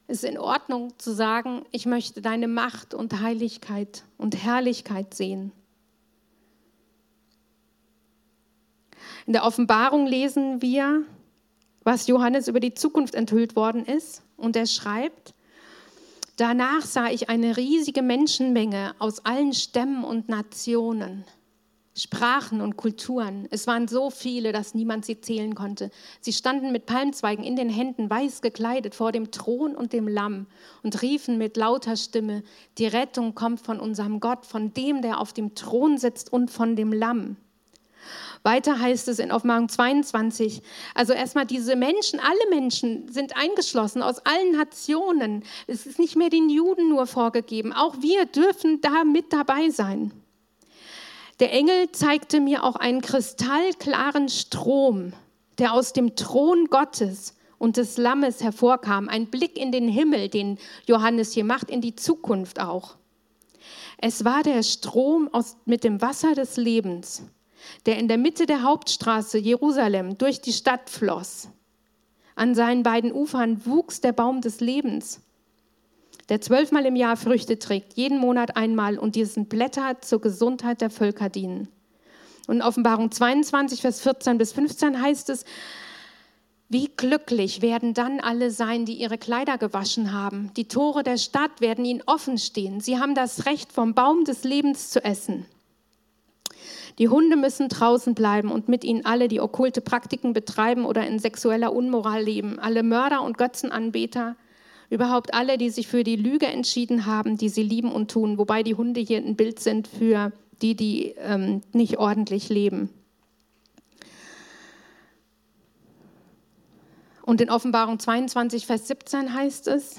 Es 0.07 0.23
ist 0.23 0.31
in 0.31 0.39
Ordnung 0.39 0.99
zu 0.99 1.13
sagen, 1.13 1.65
ich 1.71 1.87
möchte 1.87 2.21
deine 2.21 2.49
Macht 2.49 2.95
und 2.95 3.21
Heiligkeit 3.21 4.05
und 4.19 4.37
Herrlichkeit 4.37 5.15
sehen. 5.15 5.53
In 9.27 9.33
der 9.33 9.45
Offenbarung 9.45 10.07
lesen 10.07 10.61
wir, 10.61 11.05
was 11.85 12.07
Johannes 12.07 12.49
über 12.49 12.61
die 12.61 12.75
Zukunft 12.75 13.15
enthüllt 13.15 13.57
worden 13.57 13.85
ist. 13.85 14.23
Und 14.37 14.57
er 14.57 14.67
schreibt, 14.67 15.35
danach 16.37 16.83
sah 16.83 17.09
ich 17.09 17.29
eine 17.29 17.57
riesige 17.57 18.03
Menschenmenge 18.03 18.95
aus 18.99 19.25
allen 19.25 19.53
Stämmen 19.53 20.05
und 20.05 20.29
Nationen 20.29 21.25
Sprachen 21.95 22.63
und 22.63 22.77
Kulturen. 22.77 23.47
Es 23.51 23.67
waren 23.67 23.87
so 23.87 24.09
viele, 24.09 24.53
dass 24.53 24.75
niemand 24.75 25.05
sie 25.05 25.21
zählen 25.21 25.55
konnte. 25.55 25.91
Sie 26.21 26.33
standen 26.33 26.73
mit 26.73 26.87
Palmzweigen 26.87 27.45
in 27.45 27.55
den 27.55 27.69
Händen, 27.69 28.09
weiß 28.09 28.41
gekleidet, 28.41 28.95
vor 28.95 29.13
dem 29.13 29.31
Thron 29.31 29.77
und 29.77 29.93
dem 29.93 30.09
Lamm 30.09 30.47
und 30.83 31.03
riefen 31.03 31.37
mit 31.37 31.57
lauter 31.57 31.97
Stimme, 31.97 32.43
die 32.79 32.87
Rettung 32.87 33.35
kommt 33.35 33.61
von 33.61 33.79
unserem 33.79 34.21
Gott, 34.21 34.47
von 34.47 34.73
dem, 34.73 35.03
der 35.03 35.21
auf 35.21 35.35
dem 35.35 35.55
Thron 35.55 35.99
sitzt 35.99 36.33
und 36.33 36.51
von 36.51 36.77
dem 36.77 36.93
Lamm. 36.93 37.37
Weiter 38.45 38.81
heißt 38.81 39.07
es 39.07 39.21
in 39.21 39.31
Offenbarung 39.31 39.69
22, 39.69 40.63
also 40.95 41.13
erstmal 41.13 41.47
diese 41.47 41.77
Menschen, 41.77 42.19
alle 42.19 42.51
Menschen 42.51 43.09
sind 43.09 43.37
eingeschlossen 43.37 44.03
aus 44.03 44.19
allen 44.27 44.53
Nationen. 44.53 45.45
Es 45.69 45.87
ist 45.87 46.01
nicht 46.01 46.17
mehr 46.17 46.29
den 46.29 46.51
Juden 46.51 46.89
nur 46.89 47.07
vorgegeben, 47.07 47.73
auch 47.73 47.95
wir 48.01 48.27
dürfen 48.27 48.81
da 48.81 49.05
mit 49.05 49.33
dabei 49.33 49.71
sein. 49.71 50.13
Der 51.39 51.53
Engel 51.53 51.91
zeigte 51.93 52.41
mir 52.41 52.65
auch 52.65 52.77
einen 52.77 53.01
kristallklaren 53.01 54.29
Strom, 54.29 55.13
der 55.59 55.73
aus 55.73 55.93
dem 55.93 56.17
Thron 56.17 56.67
Gottes 56.67 57.35
und 57.59 57.77
des 57.77 57.97
Lammes 57.97 58.43
hervorkam. 58.43 59.09
Ein 59.09 59.27
Blick 59.27 59.57
in 59.57 59.71
den 59.71 59.89
Himmel, 59.89 60.29
den 60.29 60.59
Johannes 60.87 61.33
hier 61.33 61.45
macht, 61.45 61.71
in 61.71 61.81
die 61.81 61.95
Zukunft 61.95 62.61
auch. 62.61 62.97
Es 63.99 64.25
war 64.25 64.43
der 64.43 64.65
Strom 64.65 65.29
aus, 65.33 65.57
mit 65.65 65.85
dem 65.85 66.03
Wasser 66.03 66.35
des 66.35 66.57
Lebens, 66.57 67.23
der 67.87 67.99
in 67.99 68.09
der 68.09 68.19
Mitte 68.19 68.47
der 68.47 68.63
Hauptstraße 68.63 69.39
Jerusalem 69.39 70.19
durch 70.19 70.41
die 70.41 70.53
Stadt 70.53 70.91
floss. 70.91 71.49
An 72.35 72.55
seinen 72.55 72.83
beiden 72.83 73.13
Ufern 73.13 73.67
wuchs 73.67 74.01
der 74.01 74.13
Baum 74.13 74.41
des 74.41 74.61
Lebens 74.61 75.21
der 76.29 76.41
zwölfmal 76.41 76.87
im 76.87 76.97
Jahr 76.97 77.17
Früchte 77.17 77.59
trägt, 77.59 77.95
jeden 77.95 78.19
Monat 78.19 78.57
einmal 78.57 78.99
und 78.99 79.17
diesen 79.17 79.47
Blätter 79.47 80.01
zur 80.01 80.21
Gesundheit 80.21 80.81
der 80.81 80.91
Völker 80.91 81.29
dienen. 81.29 81.69
Und 82.47 82.57
in 82.57 82.63
Offenbarung 82.63 83.11
22, 83.11 83.81
Vers 83.81 84.01
14 84.01 84.39
bis 84.39 84.53
15 84.53 85.01
heißt 85.01 85.31
es, 85.31 85.45
wie 86.69 86.91
glücklich 86.97 87.61
werden 87.61 87.93
dann 87.93 88.19
alle 88.19 88.51
sein, 88.51 88.87
die 88.87 88.95
ihre 88.95 89.19
Kleider 89.19 89.59
gewaschen 89.59 90.13
haben. 90.13 90.51
Die 90.57 90.69
Tore 90.69 91.03
der 91.03 91.19
Stadt 91.19 91.61
werden 91.61 91.85
ihnen 91.85 92.03
offen 92.07 92.39
stehen. 92.39 92.81
Sie 92.81 92.99
haben 92.99 93.15
das 93.15 93.45
Recht, 93.45 93.71
vom 93.71 93.93
Baum 93.93 94.25
des 94.25 94.43
Lebens 94.43 94.89
zu 94.89 95.05
essen. 95.05 95.45
Die 96.99 97.09
Hunde 97.09 97.37
müssen 97.37 97.69
draußen 97.69 98.15
bleiben 98.15 98.51
und 98.51 98.69
mit 98.69 98.85
ihnen 98.85 99.05
alle, 99.05 99.29
die 99.29 99.41
okkulte 99.41 99.81
Praktiken 99.81 100.33
betreiben 100.33 100.85
oder 100.85 101.07
in 101.07 101.19
sexueller 101.19 101.73
Unmoral 101.73 102.23
leben, 102.23 102.59
alle 102.59 102.83
Mörder 102.83 103.23
und 103.23 103.39
Götzenanbeter, 103.39 104.37
Überhaupt 104.93 105.33
alle, 105.33 105.57
die 105.57 105.71
sich 105.71 105.89
für 105.89 106.05
die 106.05 106.17
Lüge 106.17 106.45
entschieden 106.45 107.07
haben, 107.07 107.39
die 107.39 107.49
sie 107.49 107.63
lieben 107.63 107.91
und 107.91 108.11
tun, 108.11 108.37
wobei 108.37 108.63
die 108.63 108.75
Hunde 108.75 109.01
hier 109.01 109.17
ein 109.17 109.37
Bild 109.37 109.59
sind 109.59 109.89
für 109.89 110.33
die, 110.61 110.77
die 110.77 111.15
ähm, 111.17 111.63
nicht 111.73 111.97
ordentlich 111.97 112.51
leben. 112.51 112.91
Und 117.23 117.41
in 117.41 117.49
Offenbarung 117.49 117.99
22, 118.01 118.67
Vers 118.67 118.87
17 118.87 119.33
heißt 119.33 119.67
es, 119.69 119.97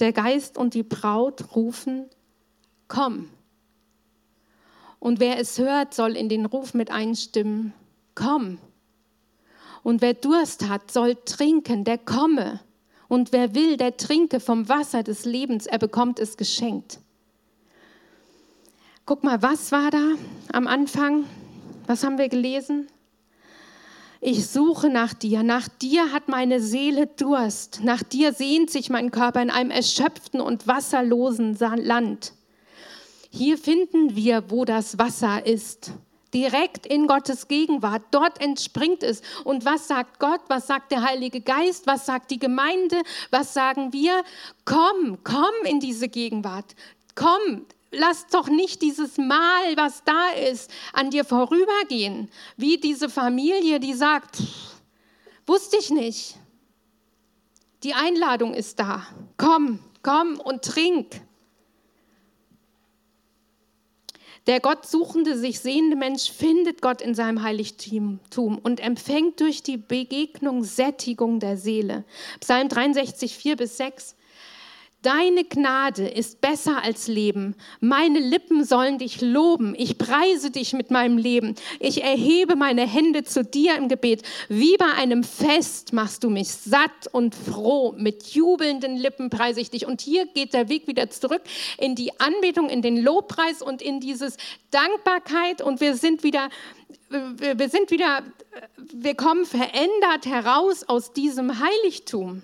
der 0.00 0.12
Geist 0.12 0.58
und 0.58 0.74
die 0.74 0.82
Braut 0.82 1.54
rufen, 1.54 2.06
komm. 2.88 3.28
Und 5.02 5.18
wer 5.18 5.40
es 5.40 5.58
hört, 5.58 5.94
soll 5.94 6.16
in 6.16 6.28
den 6.28 6.46
Ruf 6.46 6.74
mit 6.74 6.92
einstimmen, 6.92 7.72
komm. 8.14 8.58
Und 9.82 10.00
wer 10.00 10.14
Durst 10.14 10.68
hat, 10.68 10.92
soll 10.92 11.16
trinken, 11.24 11.82
der 11.82 11.98
komme. 11.98 12.60
Und 13.08 13.32
wer 13.32 13.52
will, 13.56 13.76
der 13.76 13.96
trinke 13.96 14.38
vom 14.38 14.68
Wasser 14.68 15.02
des 15.02 15.24
Lebens, 15.24 15.66
er 15.66 15.78
bekommt 15.78 16.20
es 16.20 16.36
geschenkt. 16.36 17.00
Guck 19.04 19.24
mal, 19.24 19.42
was 19.42 19.72
war 19.72 19.90
da 19.90 20.12
am 20.52 20.68
Anfang? 20.68 21.24
Was 21.88 22.04
haben 22.04 22.16
wir 22.16 22.28
gelesen? 22.28 22.86
Ich 24.20 24.46
suche 24.46 24.88
nach 24.88 25.14
dir, 25.14 25.42
nach 25.42 25.66
dir 25.66 26.12
hat 26.12 26.28
meine 26.28 26.60
Seele 26.60 27.08
Durst, 27.08 27.80
nach 27.82 28.04
dir 28.04 28.32
sehnt 28.32 28.70
sich 28.70 28.88
mein 28.88 29.10
Körper 29.10 29.42
in 29.42 29.50
einem 29.50 29.72
erschöpften 29.72 30.40
und 30.40 30.68
wasserlosen 30.68 31.58
Land. 31.58 32.34
Hier 33.34 33.56
finden 33.56 34.14
wir, 34.14 34.50
wo 34.50 34.66
das 34.66 34.98
Wasser 34.98 35.46
ist 35.46 35.92
direkt 36.34 36.86
in 36.86 37.06
Gottes 37.06 37.48
Gegenwart. 37.48 38.02
Dort 38.10 38.40
entspringt 38.42 39.02
es. 39.02 39.22
Und 39.44 39.64
was 39.64 39.88
sagt 39.88 40.18
Gott? 40.18 40.40
Was 40.48 40.66
sagt 40.66 40.92
der 40.92 41.02
Heilige 41.02 41.40
Geist? 41.40 41.86
Was 41.86 42.04
sagt 42.04 42.30
die 42.30 42.38
Gemeinde? 42.38 43.02
Was 43.30 43.54
sagen 43.54 43.92
wir? 43.94 44.22
Komm, 44.66 45.18
komm 45.24 45.52
in 45.64 45.80
diese 45.80 46.08
Gegenwart. 46.08 46.74
Komm, 47.14 47.64
lass 47.90 48.26
doch 48.26 48.48
nicht 48.48 48.82
dieses 48.82 49.16
Mal, 49.16 49.76
was 49.76 50.04
da 50.04 50.28
ist, 50.50 50.70
an 50.92 51.10
dir 51.10 51.24
vorübergehen. 51.24 52.30
Wie 52.58 52.78
diese 52.78 53.08
Familie, 53.08 53.80
die 53.80 53.94
sagt, 53.94 54.42
wusste 55.46 55.78
ich 55.78 55.88
nicht. 55.88 56.36
Die 57.82 57.94
Einladung 57.94 58.52
ist 58.52 58.78
da. 58.78 59.06
Komm, 59.38 59.78
komm 60.02 60.38
und 60.38 60.62
trink. 60.62 61.22
Der 64.48 64.58
Gott 64.58 64.86
suchende, 64.86 65.38
sich 65.38 65.60
sehende 65.60 65.94
Mensch 65.94 66.30
findet 66.30 66.82
Gott 66.82 67.00
in 67.00 67.14
seinem 67.14 67.42
Heiligtum 67.42 68.18
und 68.34 68.80
empfängt 68.80 69.40
durch 69.40 69.62
die 69.62 69.76
Begegnung 69.76 70.64
Sättigung 70.64 71.38
der 71.38 71.56
Seele. 71.56 72.04
Psalm 72.40 72.68
63, 72.68 73.36
4 73.36 73.56
bis 73.56 73.76
6. 73.76 74.16
Deine 75.02 75.42
Gnade 75.42 76.06
ist 76.06 76.40
besser 76.40 76.84
als 76.84 77.08
Leben. 77.08 77.56
Meine 77.80 78.20
Lippen 78.20 78.64
sollen 78.64 78.98
dich 78.98 79.20
loben. 79.20 79.74
Ich 79.76 79.98
preise 79.98 80.52
dich 80.52 80.74
mit 80.74 80.92
meinem 80.92 81.18
Leben. 81.18 81.56
Ich 81.80 82.04
erhebe 82.04 82.54
meine 82.54 82.86
Hände 82.86 83.24
zu 83.24 83.42
dir 83.42 83.74
im 83.74 83.88
Gebet. 83.88 84.22
Wie 84.48 84.76
bei 84.76 84.92
einem 84.92 85.24
Fest 85.24 85.92
machst 85.92 86.22
du 86.22 86.30
mich 86.30 86.52
satt 86.52 87.08
und 87.10 87.34
froh. 87.34 87.96
Mit 87.98 88.28
jubelnden 88.28 88.96
Lippen 88.96 89.28
preise 89.28 89.60
ich 89.60 89.70
dich. 89.70 89.86
Und 89.86 90.00
hier 90.00 90.26
geht 90.26 90.54
der 90.54 90.68
Weg 90.68 90.86
wieder 90.86 91.10
zurück 91.10 91.42
in 91.78 91.96
die 91.96 92.20
Anbetung, 92.20 92.70
in 92.70 92.80
den 92.80 92.96
Lobpreis 92.96 93.60
und 93.60 93.82
in 93.82 93.98
dieses 93.98 94.36
Dankbarkeit. 94.70 95.62
Und 95.62 95.80
wir 95.80 95.96
sind 95.96 96.22
wieder, 96.22 96.48
wir 97.10 97.68
sind 97.68 97.90
wieder, 97.90 98.22
wir 98.76 99.16
kommen 99.16 99.46
verändert 99.46 100.26
heraus 100.26 100.84
aus 100.84 101.12
diesem 101.12 101.58
Heiligtum. 101.58 102.42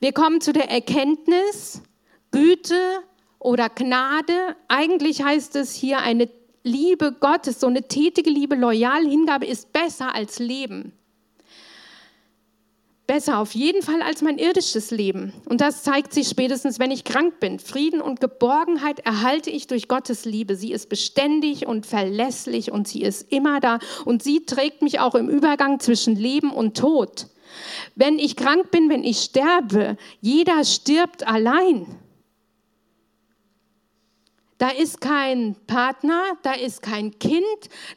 Wir 0.00 0.12
kommen 0.12 0.40
zu 0.40 0.52
der 0.52 0.70
Erkenntnis, 0.70 1.82
Güte 2.30 3.00
oder 3.38 3.68
Gnade. 3.68 4.56
Eigentlich 4.68 5.22
heißt 5.22 5.56
es 5.56 5.74
hier 5.74 5.98
eine 5.98 6.28
Liebe 6.64 7.12
Gottes, 7.12 7.60
so 7.60 7.66
eine 7.66 7.82
tätige 7.82 8.30
Liebe, 8.30 8.56
loyale 8.56 9.08
Hingabe 9.08 9.46
ist 9.46 9.72
besser 9.72 10.14
als 10.14 10.38
Leben. 10.38 10.92
Besser 13.06 13.38
auf 13.38 13.54
jeden 13.54 13.82
Fall 13.82 14.00
als 14.00 14.22
mein 14.22 14.38
irdisches 14.38 14.90
Leben. 14.90 15.34
Und 15.44 15.60
das 15.60 15.82
zeigt 15.82 16.14
sich 16.14 16.26
spätestens, 16.26 16.78
wenn 16.78 16.90
ich 16.90 17.04
krank 17.04 17.38
bin. 17.38 17.58
Frieden 17.58 18.00
und 18.00 18.18
Geborgenheit 18.18 19.00
erhalte 19.00 19.50
ich 19.50 19.66
durch 19.66 19.88
Gottes 19.88 20.24
Liebe. 20.24 20.56
Sie 20.56 20.72
ist 20.72 20.88
beständig 20.88 21.66
und 21.66 21.84
verlässlich 21.84 22.72
und 22.72 22.88
sie 22.88 23.02
ist 23.02 23.30
immer 23.30 23.60
da. 23.60 23.78
Und 24.06 24.22
sie 24.22 24.46
trägt 24.46 24.80
mich 24.80 25.00
auch 25.00 25.14
im 25.14 25.28
Übergang 25.28 25.80
zwischen 25.80 26.16
Leben 26.16 26.50
und 26.50 26.78
Tod. 26.78 27.26
Wenn 27.94 28.18
ich 28.18 28.36
krank 28.36 28.70
bin, 28.70 28.88
wenn 28.88 29.04
ich 29.04 29.18
sterbe, 29.18 29.96
jeder 30.20 30.64
stirbt 30.64 31.26
allein. 31.26 31.86
Da 34.58 34.68
ist 34.70 35.00
kein 35.00 35.56
Partner, 35.66 36.38
da 36.42 36.52
ist 36.52 36.80
kein 36.80 37.18
Kind, 37.18 37.44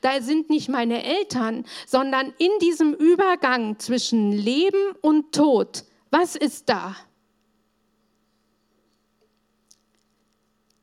da 0.01 0.21
sind 0.21 0.49
nicht 0.49 0.69
meine 0.69 1.03
Eltern, 1.03 1.65
sondern 1.85 2.33
in 2.39 2.51
diesem 2.59 2.93
Übergang 2.93 3.79
zwischen 3.79 4.31
Leben 4.31 4.95
und 5.01 5.33
Tod, 5.33 5.85
was 6.09 6.35
ist 6.35 6.67
da? 6.67 6.95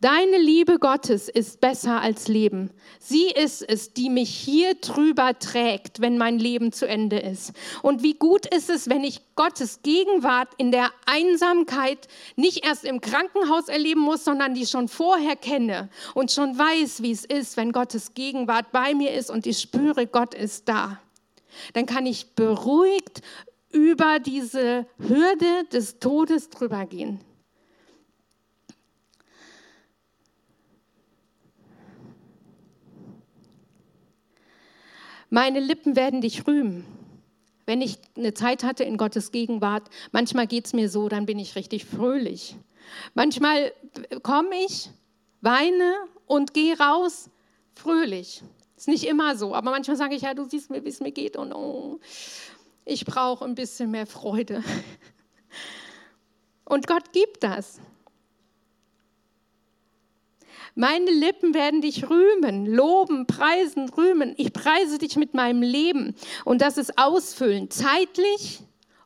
Deine 0.05 0.37
Liebe 0.37 0.79
Gottes 0.79 1.31
ist 1.31 1.63
besser 1.63 2.03
als 2.03 2.29
Leben. 2.29 2.69
Sie 2.99 3.29
ist 3.29 3.63
es, 3.67 3.95
die 3.95 4.11
mich 4.11 4.29
hier 4.29 4.75
drüber 4.75 5.39
trägt, 5.39 6.03
wenn 6.03 6.19
mein 6.19 6.39
Leben 6.39 6.73
zu 6.73 6.87
Ende 6.87 7.19
ist. 7.19 7.55
Und 7.81 8.03
wie 8.03 8.13
gut 8.13 8.45
ist 8.45 8.69
es, 8.69 8.91
wenn 8.91 9.03
ich 9.03 9.23
Gottes 9.35 9.81
Gegenwart 9.81 10.49
in 10.59 10.73
der 10.73 10.91
Einsamkeit 11.07 12.07
nicht 12.37 12.67
erst 12.67 12.85
im 12.85 13.01
Krankenhaus 13.01 13.69
erleben 13.69 14.03
muss, 14.03 14.25
sondern 14.25 14.53
die 14.53 14.67
schon 14.67 14.89
vorher 14.89 15.37
kenne 15.37 15.89
und 16.13 16.31
schon 16.31 16.59
weiß, 16.59 17.01
wie 17.01 17.13
es 17.13 17.25
ist, 17.25 17.57
wenn 17.57 17.73
Gottes 17.73 18.13
Gegenwart 18.13 18.73
bei 18.73 18.93
mir 18.93 19.15
ist 19.15 19.31
und 19.31 19.47
ich 19.47 19.59
spüre, 19.59 20.07
Gott 20.07 20.35
ist 20.35 20.69
da. 20.69 21.01
dann 21.73 21.87
kann 21.87 22.05
ich 22.05 22.35
beruhigt 22.35 23.23
über 23.71 24.19
diese 24.19 24.85
Hürde 24.99 25.65
des 25.73 25.99
Todes 25.99 26.51
drüber 26.51 26.85
gehen. 26.85 27.21
Meine 35.35 35.59
Lippen 35.59 35.97
werden 35.97 36.20
dich 36.20 36.47
rühmen. 36.47 36.87
Wenn 37.66 37.82
ich 37.82 37.99
eine 38.16 38.35
Zeit 38.35 38.62
hatte 38.62 38.85
in 38.85 38.97
Gottes 38.97 39.32
Gegenwart, 39.32 39.91
manchmal 40.12 40.47
geht 40.47 40.66
es 40.66 40.72
mir 40.74 40.89
so, 40.89 41.09
dann 41.09 41.26
bin 41.26 41.41
ich 41.41 41.57
richtig 41.57 41.87
fröhlich. 41.87 42.55
Manchmal 43.14 43.72
komme 44.22 44.55
ich, 44.64 44.91
weine 45.41 45.97
und 46.26 46.55
gehe 46.55 46.78
raus 46.78 47.30
fröhlich. 47.74 48.45
Ist 48.76 48.87
nicht 48.87 49.09
immer 49.09 49.37
so, 49.37 49.57
aber 49.57 49.72
manchmal 49.72 49.97
sage 49.97 50.14
ich, 50.14 50.22
ja, 50.22 50.35
du 50.35 50.45
siehst 50.45 50.70
mir, 50.70 50.85
wie 50.85 50.91
es 50.91 51.01
mir 51.01 51.11
geht 51.11 51.37
und 51.37 51.53
oh, 51.53 51.99
ich 52.85 53.05
brauche 53.05 53.45
ein 53.45 53.57
bisschen 53.57 53.91
mehr 53.91 54.07
Freude. 54.07 54.62
Und 56.64 56.87
Gott 56.87 57.12
gibt 57.12 57.43
das. 57.43 57.80
Meine 60.75 61.11
Lippen 61.11 61.55
werden 61.55 61.81
dich 61.81 62.11
rühmen, 62.11 62.66
loben, 62.66 63.27
preisen, 63.27 63.89
rühmen. 63.91 64.35
Ich 64.37 64.53
preise 64.53 64.99
dich 64.99 65.16
mit 65.16 65.33
meinem 65.33 65.62
Leben. 65.62 66.16
Und 66.45 66.62
das 66.62 66.79
ist 66.79 66.99
ausfüllend, 66.99 67.72
zeitlich 67.72 68.61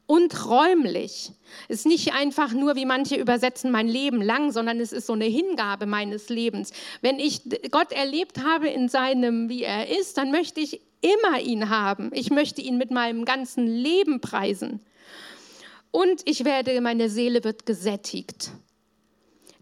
und 0.06 0.48
räumlich. 0.48 1.32
Es 1.68 1.80
ist 1.80 1.86
nicht 1.86 2.14
einfach 2.14 2.54
nur, 2.54 2.74
wie 2.76 2.86
manche 2.86 3.16
übersetzen, 3.16 3.70
mein 3.70 3.86
Leben 3.86 4.22
lang, 4.22 4.50
sondern 4.50 4.80
es 4.80 4.92
ist 4.92 5.06
so 5.06 5.12
eine 5.12 5.26
Hingabe 5.26 5.84
meines 5.84 6.30
Lebens. 6.30 6.72
Wenn 7.02 7.18
ich 7.18 7.42
Gott 7.70 7.92
erlebt 7.92 8.42
habe 8.42 8.68
in 8.68 8.88
seinem, 8.88 9.50
wie 9.50 9.62
er 9.62 9.88
ist, 9.88 10.16
dann 10.16 10.30
möchte 10.30 10.60
ich 10.60 10.80
immer 11.02 11.38
ihn 11.40 11.68
haben. 11.68 12.10
Ich 12.14 12.30
möchte 12.30 12.62
ihn 12.62 12.78
mit 12.78 12.90
meinem 12.90 13.26
ganzen 13.26 13.66
Leben 13.66 14.22
preisen. 14.22 14.80
Und 15.90 16.22
ich 16.24 16.46
werde, 16.46 16.80
meine 16.80 17.10
Seele 17.10 17.44
wird 17.44 17.66
gesättigt. 17.66 18.50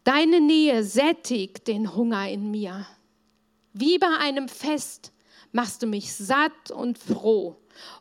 Deine 0.07 0.41
Nähe 0.41 0.85
sättigt 0.85 1.67
den 1.67 1.97
Hunger 1.97 2.31
in 2.31 2.53
mir. 2.53 2.87
Wie 3.73 3.99
bei 3.99 4.17
einem 4.21 4.49
Fest 4.49 5.11
machst 5.51 5.83
du 5.83 5.89
mich 5.89 6.15
satt 6.15 6.71
und 6.71 6.97
froh. 6.97 7.57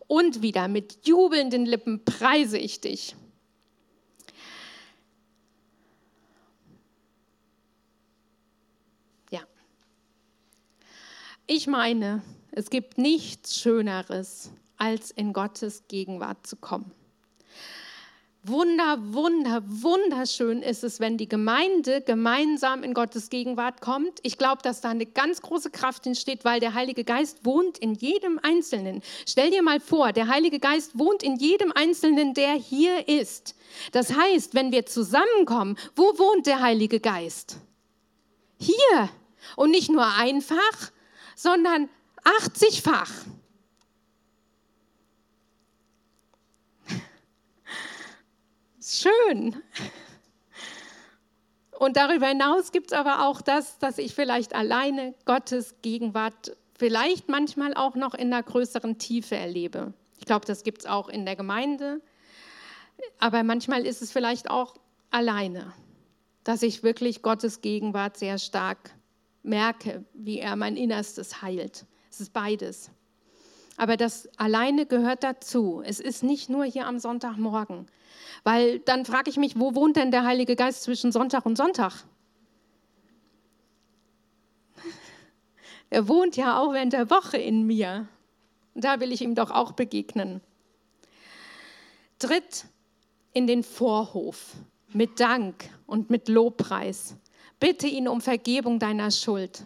Und 0.06 0.44
wieder 0.44 0.68
mit 0.68 1.08
jubelnden 1.08 1.66
Lippen 1.66 2.06
preise 2.06 2.60
ich 2.60 2.80
dich. 2.80 3.16
Ja. 9.32 9.42
Ich 11.48 11.66
meine, 11.66 12.22
es 12.52 12.70
gibt 12.70 13.00
nichts 13.00 13.60
Schöneres, 13.60 14.52
als 14.78 15.10
in 15.10 15.34
Gottes 15.34 15.88
Gegenwart 15.88 16.46
zu 16.46 16.56
kommen. 16.56 16.92
Wunder, 18.48 18.98
wunder, 19.00 19.64
wunderschön 19.66 20.62
ist 20.62 20.84
es, 20.84 21.00
wenn 21.00 21.18
die 21.18 21.28
Gemeinde 21.28 22.02
gemeinsam 22.02 22.84
in 22.84 22.94
Gottes 22.94 23.32
Gegenwart 23.32 23.82
kommt. 23.82 24.20
Ich 24.22 24.38
glaube, 24.38 24.62
dass 24.62 24.82
da 24.82 24.90
eine 24.90 25.08
ganz 25.08 25.42
große 25.42 25.72
Kraft 25.72 26.06
entsteht, 26.06 26.46
weil 26.46 26.60
der 26.60 26.76
Heilige 26.76 27.04
Geist 27.04 27.44
wohnt 27.44 27.80
in 27.80 27.96
jedem 27.96 28.40
Einzelnen. 28.44 29.02
Stell 29.28 29.50
dir 29.50 29.64
mal 29.64 29.80
vor, 29.80 30.14
der 30.14 30.28
Heilige 30.28 30.60
Geist 30.60 31.00
wohnt 31.00 31.24
in 31.24 31.38
jedem 31.38 31.72
Einzelnen, 31.72 32.36
der 32.36 32.54
hier 32.54 33.08
ist. 33.08 33.56
Das 33.94 34.16
heißt, 34.16 34.54
wenn 34.54 34.72
wir 34.72 34.86
zusammenkommen, 34.86 35.76
wo 35.96 36.04
wohnt 36.04 36.46
der 36.46 36.62
Heilige 36.62 37.00
Geist? 37.00 37.58
Hier. 38.60 39.10
Und 39.56 39.72
nicht 39.72 39.90
nur 39.90 40.06
einfach, 40.06 40.92
sondern 41.36 41.90
80-fach. 42.24 43.12
Schön. 49.02 49.62
Und 51.78 51.98
darüber 51.98 52.28
hinaus 52.28 52.72
gibt 52.72 52.92
es 52.92 52.98
aber 52.98 53.28
auch 53.28 53.42
das, 53.42 53.80
dass 53.80 53.98
ich 53.98 54.16
vielleicht 54.16 54.56
alleine 54.56 55.14
Gottes 55.26 55.76
Gegenwart 55.82 56.56
vielleicht 56.78 57.30
manchmal 57.30 57.74
auch 57.74 57.96
noch 57.96 58.14
in 58.14 58.34
einer 58.34 58.44
größeren 58.44 58.98
Tiefe 58.98 59.36
erlebe. 59.36 59.94
Ich 60.18 60.26
glaube, 60.26 60.46
das 60.46 60.64
gibt 60.64 60.82
es 60.82 60.86
auch 60.86 61.10
in 61.10 61.26
der 61.26 61.36
Gemeinde. 61.36 62.02
Aber 63.20 63.44
manchmal 63.44 63.86
ist 63.86 64.02
es 64.02 64.12
vielleicht 64.12 64.50
auch 64.50 64.76
alleine, 65.12 65.74
dass 66.44 66.64
ich 66.64 66.84
wirklich 66.84 67.22
Gottes 67.22 67.62
Gegenwart 67.62 68.18
sehr 68.18 68.38
stark 68.38 68.92
merke, 69.44 70.06
wie 70.14 70.40
er 70.40 70.56
mein 70.56 70.78
Innerstes 70.78 71.42
heilt. 71.42 71.86
Es 72.10 72.22
ist 72.22 72.34
beides. 72.34 72.90
Aber 73.78 73.98
das 73.98 74.30
alleine 74.38 74.86
gehört 74.86 75.24
dazu. 75.24 75.82
Es 75.86 76.00
ist 76.00 76.24
nicht 76.24 76.50
nur 76.50 76.66
hier 76.66 76.88
am 76.88 77.00
Sonntagmorgen. 77.00 77.88
Weil 78.44 78.80
dann 78.80 79.06
frage 79.06 79.30
ich 79.30 79.38
mich, 79.38 79.60
wo 79.60 79.76
wohnt 79.76 79.98
denn 79.98 80.12
der 80.12 80.24
Heilige 80.24 80.56
Geist 80.56 80.84
zwischen 80.84 81.12
Sonntag 81.12 81.46
und 81.46 81.58
Sonntag? 81.58 82.04
Er 85.92 86.08
wohnt 86.08 86.36
ja 86.36 86.60
auch 86.60 86.74
während 86.74 86.94
der 86.94 87.10
Woche 87.10 87.38
in 87.38 87.68
mir. 87.68 88.08
Da 88.74 89.00
will 89.00 89.12
ich 89.12 89.22
ihm 89.22 89.36
doch 89.36 89.52
auch 89.52 89.72
begegnen. 89.74 90.42
Tritt 92.20 92.66
in 93.34 93.48
den 93.48 93.64
Vorhof 93.64 94.56
mit 94.94 95.20
Dank 95.20 95.70
und 95.86 96.10
mit 96.10 96.28
Lobpreis. 96.28 97.16
Bitte 97.60 97.88
ihn 97.88 98.08
um 98.08 98.20
Vergebung 98.20 98.80
deiner 98.80 99.12
Schuld. 99.12 99.66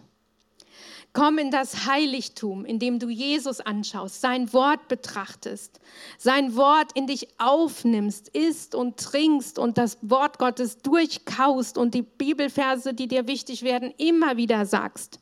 Komm 1.11 1.39
in 1.39 1.49
das 1.49 1.87
Heiligtum, 1.87 2.65
indem 2.65 2.99
du 2.99 3.09
Jesus 3.09 3.61
anschaust, 3.61 4.21
sein 4.21 4.53
Wort 4.53 4.87
betrachtest, 4.87 5.79
sein 6.19 6.55
Wort 6.55 6.91
in 6.93 7.07
dich 7.07 7.27
aufnimmst, 7.39 8.29
isst 8.29 8.75
und 8.75 8.97
trinkst 8.97 9.57
und 9.57 9.79
das 9.79 9.97
Wort 10.01 10.37
Gottes 10.37 10.77
durchkaust 10.77 11.79
und 11.79 11.95
die 11.95 12.03
Bibelverse, 12.03 12.93
die 12.93 13.07
dir 13.07 13.27
wichtig 13.27 13.63
werden, 13.63 13.91
immer 13.97 14.37
wieder 14.37 14.67
sagst. 14.67 15.19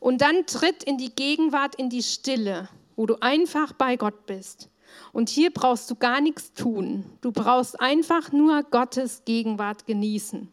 Und 0.00 0.20
dann 0.20 0.44
tritt 0.46 0.82
in 0.82 0.98
die 0.98 1.14
Gegenwart, 1.14 1.76
in 1.76 1.88
die 1.88 2.02
Stille, 2.02 2.68
wo 2.96 3.06
du 3.06 3.22
einfach 3.22 3.72
bei 3.72 3.96
Gott 3.96 4.26
bist. 4.26 4.68
Und 5.12 5.28
hier 5.28 5.52
brauchst 5.52 5.88
du 5.90 5.94
gar 5.94 6.20
nichts 6.20 6.52
tun. 6.52 7.04
Du 7.20 7.30
brauchst 7.30 7.80
einfach 7.80 8.32
nur 8.32 8.64
Gottes 8.64 9.24
Gegenwart 9.24 9.86
genießen. 9.86 10.52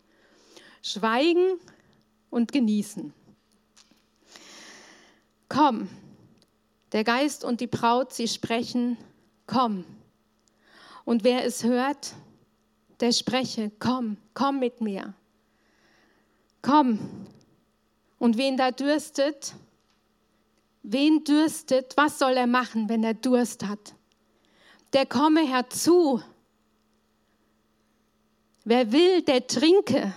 Schweigen 0.83 1.59
und 2.29 2.51
genießen. 2.51 3.13
Komm, 5.51 5.89
der 6.93 7.03
Geist 7.03 7.43
und 7.43 7.59
die 7.59 7.67
Braut, 7.67 8.13
sie 8.13 8.29
sprechen, 8.29 8.95
komm. 9.47 9.83
Und 11.03 11.25
wer 11.25 11.43
es 11.43 11.65
hört, 11.65 12.13
der 13.01 13.11
spreche, 13.11 13.69
komm, 13.77 14.15
komm 14.33 14.59
mit 14.59 14.79
mir. 14.79 15.13
Komm. 16.61 17.27
Und 18.17 18.37
wen 18.37 18.55
da 18.55 18.71
dürstet, 18.71 19.53
wen 20.83 21.25
dürstet, 21.25 21.97
was 21.97 22.17
soll 22.17 22.37
er 22.37 22.47
machen, 22.47 22.87
wenn 22.87 23.03
er 23.03 23.13
Durst 23.13 23.67
hat? 23.67 23.93
Der 24.93 25.05
komme 25.05 25.45
herzu. 25.45 26.21
Wer 28.63 28.89
will, 28.93 29.21
der 29.23 29.45
trinke 29.45 30.13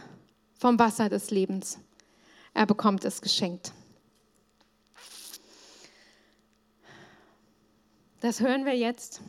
vom 0.60 0.78
Wasser 0.78 1.08
des 1.08 1.32
Lebens. 1.32 1.80
Er 2.52 2.66
bekommt 2.66 3.04
es 3.04 3.20
geschenkt. 3.20 3.72
Das 8.24 8.40
hören 8.40 8.64
wir 8.64 8.74
jetzt 8.74 9.20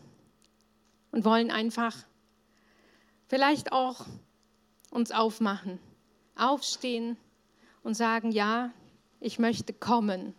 und 1.12 1.26
wollen 1.26 1.52
einfach 1.52 1.94
vielleicht 3.28 3.74
auch 3.74 4.06
uns 4.90 5.12
aufmachen, 5.12 5.80
aufstehen 6.38 7.18
und 7.84 7.96
sagen, 7.96 8.32
ja, 8.32 8.72
ich 9.20 9.38
möchte 9.38 9.74
kommen. 9.74 10.34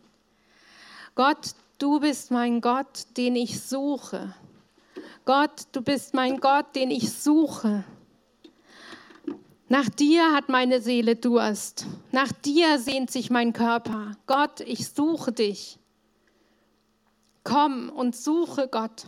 Gott, 1.14 1.50
du 1.76 2.00
bist 2.00 2.30
mein 2.30 2.62
Gott, 2.62 3.04
den 3.18 3.36
ich 3.36 3.60
suche. 3.60 4.34
Gott, 5.26 5.64
du 5.72 5.82
bist 5.82 6.14
mein 6.14 6.40
Gott, 6.40 6.74
den 6.76 6.90
ich 6.90 7.12
suche. 7.12 7.84
Nach 9.68 9.90
dir 9.90 10.32
hat 10.32 10.48
meine 10.48 10.80
Seele 10.80 11.14
Durst. 11.14 11.84
Nach 12.10 12.32
dir 12.32 12.78
sehnt 12.78 13.10
sich 13.10 13.28
mein 13.28 13.52
Körper. 13.52 14.16
Gott, 14.26 14.60
ich 14.60 14.88
suche 14.88 15.32
dich. 15.32 15.78
Komm 17.46 17.90
und 17.90 18.16
suche 18.16 18.66
Gott. 18.66 19.06